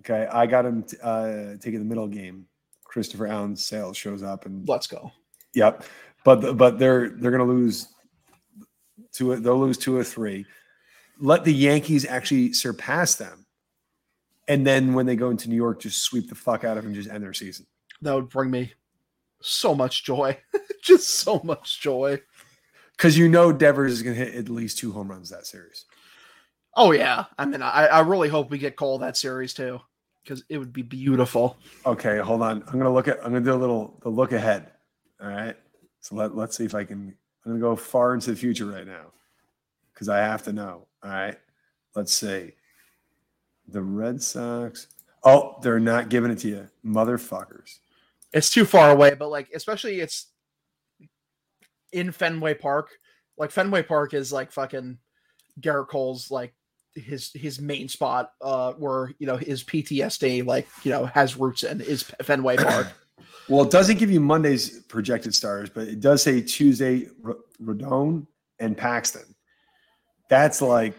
[0.00, 2.46] Okay, I got him t- uh, taking the middle game.
[2.84, 5.10] Christopher Allen Sales shows up and Let's go.
[5.54, 5.84] yep,
[6.24, 7.88] but but they're they're gonna lose
[9.12, 9.34] two.
[9.36, 10.46] They'll lose two or three.
[11.20, 13.46] Let the Yankees actually surpass them,
[14.48, 16.92] and then when they go into New York, just sweep the fuck out of them,
[16.92, 17.66] and just end their season.
[18.02, 18.72] That would bring me
[19.40, 20.38] so much joy.
[20.82, 22.20] Just so much joy.
[22.96, 25.86] Because you know Devers is gonna hit at least two home runs that series.
[26.76, 27.24] Oh yeah.
[27.38, 29.80] I mean, I, I really hope we get Cole that series too,
[30.22, 31.56] because it would be beautiful.
[31.86, 32.62] Okay, hold on.
[32.66, 33.18] I'm gonna look at.
[33.18, 34.72] I'm gonna do a little the look ahead.
[35.20, 35.56] All right.
[36.00, 37.14] So let let's see if I can.
[37.44, 39.12] I'm gonna go far into the future right now,
[39.92, 40.86] because I have to know.
[41.02, 41.38] All right.
[41.94, 42.52] Let's see.
[43.68, 44.88] The Red Sox.
[45.22, 47.78] Oh, they're not giving it to you, motherfuckers.
[48.32, 50.26] It's too far away, but like especially it's
[51.92, 52.90] in Fenway Park.
[53.38, 54.98] Like Fenway Park is like fucking
[55.60, 56.52] Gerrit Cole's like
[56.94, 61.62] his his main spot uh where you know his PTSD like you know has roots
[61.62, 62.88] in is Fenway Park.
[63.46, 68.26] Well, it doesn't give you Monday's projected stars, but it does say Tuesday R- Rodon
[68.58, 69.34] and Paxton.
[70.30, 70.94] That's like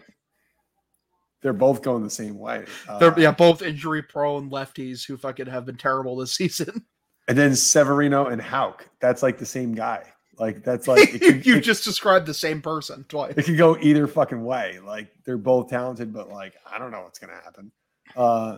[1.42, 2.66] they're both going the same way.
[3.00, 6.86] They're Uh, yeah, both injury prone lefties who fucking have been terrible this season.
[7.28, 8.88] And then Severino and Houck.
[9.00, 10.04] That's like the same guy.
[10.38, 13.34] Like that's like it could, you it, just described the same person twice.
[13.38, 14.80] it could go either fucking way.
[14.86, 17.72] Like they're both talented, but like I don't know what's gonna happen.
[18.16, 18.58] Uh,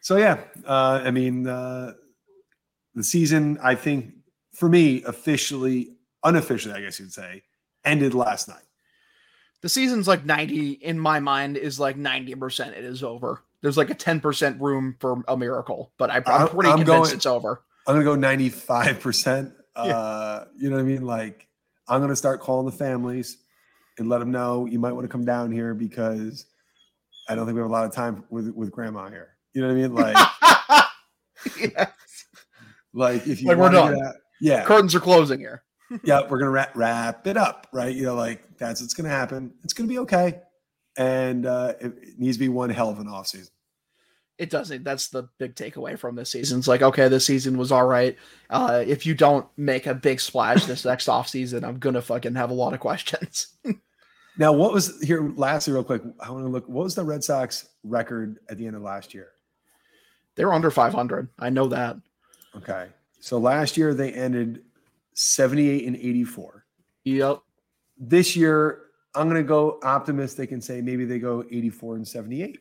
[0.00, 1.92] so yeah, uh, I mean uh,
[2.94, 3.58] the season.
[3.62, 4.14] I think
[4.54, 7.42] for me, officially, unofficially, I guess you'd say,
[7.84, 8.62] ended last night.
[9.60, 13.42] The season's like 90 in my mind is like 90% it is over.
[13.60, 17.10] There's like a 10% room for a miracle, but I, I'm I'm- pretty I'm convinced
[17.10, 17.62] going- it's over.
[17.86, 19.52] I'm gonna go 95 percent.
[19.82, 21.02] Uh, you know what I mean?
[21.04, 21.46] Like
[21.88, 23.38] I'm gonna start calling the families
[23.98, 26.46] and let them know you might want to come down here because
[27.28, 29.36] I don't think we have a lot of time with with grandma here.
[29.54, 29.94] You know what I mean?
[29.94, 30.84] Like
[31.60, 31.86] yeah.
[32.92, 34.00] like if you Like, we're done.
[34.02, 35.62] out- yeah, Curtains are closing here.
[36.04, 37.94] yeah, we're gonna wrap, wrap it up, right?
[37.94, 39.52] You know, like that's what's gonna happen.
[39.64, 40.40] It's gonna be okay,
[40.96, 43.52] and uh, it, it needs to be one hell of an off season.
[44.38, 44.84] It doesn't.
[44.84, 46.60] That's the big takeaway from this season.
[46.60, 48.16] It's like, okay, this season was all right.
[48.48, 52.36] Uh, if you don't make a big splash this next off season, I'm gonna fucking
[52.36, 53.48] have a lot of questions.
[54.38, 55.32] now, what was here?
[55.36, 56.68] Lastly, real quick, I want to look.
[56.68, 59.30] What was the Red Sox record at the end of last year?
[60.36, 61.28] They were under 500.
[61.38, 61.96] I know that.
[62.56, 62.86] Okay,
[63.18, 64.62] so last year they ended
[65.14, 66.64] 78 and 84.
[67.04, 67.40] Yep.
[67.98, 68.82] This year,
[69.16, 72.60] I'm gonna go optimistic and say maybe they go 84 and 78.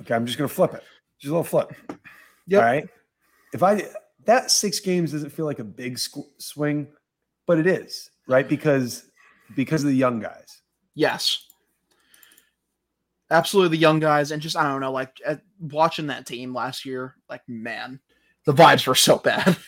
[0.00, 0.82] Okay, I'm just gonna flip it.
[1.18, 1.72] Just a little flip.
[2.46, 2.62] Yep.
[2.62, 2.88] All right.
[3.52, 3.84] If I
[4.24, 6.88] that six games doesn't feel like a big squ- swing,
[7.46, 9.10] but it is right because
[9.54, 10.62] because of the young guys.
[10.94, 11.46] Yes.
[13.30, 16.84] Absolutely, the young guys, and just I don't know, like at, watching that team last
[16.84, 17.98] year, like man,
[18.44, 19.56] the vibes were so bad.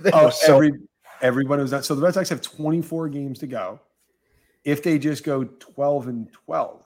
[0.00, 0.72] They oh, so, every
[1.20, 1.84] everyone was that.
[1.84, 3.80] So the Red Sox have 24 games to go.
[4.62, 6.83] If they just go 12 and 12,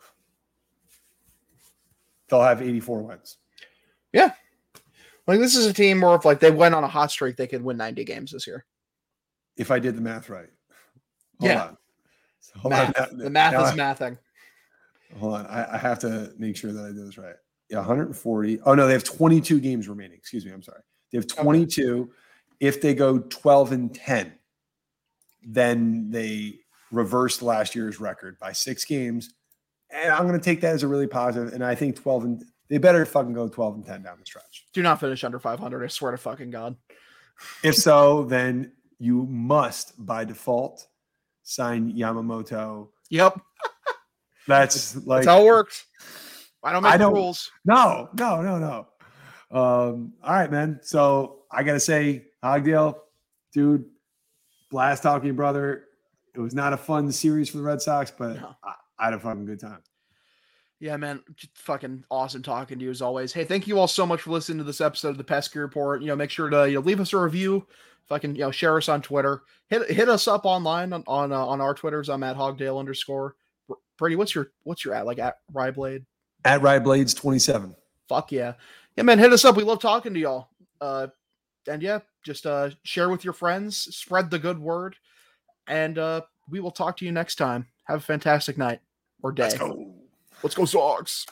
[2.29, 3.37] they'll have 84 wins.
[4.13, 4.33] Yeah.
[5.27, 7.47] Like this is a team where if like they went on a hot streak, they
[7.47, 8.65] could win 90 games this year.
[9.57, 10.49] If I did the math right.
[11.41, 11.71] Hold yeah.
[12.57, 13.13] hold math.
[13.13, 13.19] On.
[13.19, 14.19] The math now, is mathing.
[15.19, 15.47] Hold on.
[15.47, 17.35] I, I, have to make sure that I did this right.
[17.69, 18.61] Yeah, 140.
[18.65, 20.17] Oh no, they have 22 games remaining.
[20.17, 20.53] Excuse me.
[20.53, 20.81] I'm sorry.
[21.13, 22.01] They have 22.
[22.01, 22.11] Okay.
[22.61, 24.33] If they go 12 and 10,
[25.43, 26.61] then they
[26.91, 29.35] reversed last year's record by six games
[29.91, 31.53] and I'm going to take that as a really positive.
[31.53, 34.67] And I think 12 and they better fucking go 12 and 10 down the stretch.
[34.73, 35.85] Do not finish under 500.
[35.85, 36.77] I swear to fucking God.
[37.63, 40.87] if so, then you must by default
[41.43, 42.89] sign Yamamoto.
[43.11, 43.41] Yep.
[44.47, 45.87] That's like That's how it works.
[46.63, 47.51] I don't make I don't, rules.
[47.65, 48.87] No, no, no, no.
[49.51, 50.81] Um, all right, man.
[50.83, 52.97] So I gotta say, Hogdale,
[53.53, 53.85] dude,
[54.71, 55.85] blast talking, brother.
[56.35, 58.57] It was not a fun series for the Red Sox, but no.
[58.63, 59.83] I, I had a fucking good time.
[60.81, 63.33] Yeah, man, just fucking awesome talking to you as always.
[63.33, 66.01] Hey, thank you all so much for listening to this episode of the Pesky Report.
[66.03, 67.67] You know, make sure to you know leave us a review.
[68.05, 69.43] If I can, you know, share us on Twitter.
[69.69, 72.09] Hit hit us up online on on, uh, on our Twitters.
[72.09, 73.35] I'm at Hogdale underscore.
[73.99, 76.05] Brady, what's your what's your at like at Ryblade?
[76.45, 77.75] At Ryblades twenty seven.
[78.09, 78.55] Fuck yeah,
[78.97, 79.19] yeah, man.
[79.19, 79.57] Hit us up.
[79.57, 80.49] We love talking to y'all.
[80.81, 81.09] Uh,
[81.67, 84.95] and yeah, just uh share with your friends, spread the good word,
[85.67, 87.67] and uh we will talk to you next time.
[87.89, 88.81] Have a fantastic night
[89.23, 89.45] or day.
[89.45, 89.95] Let's go.
[90.43, 91.27] Let's go, Sox.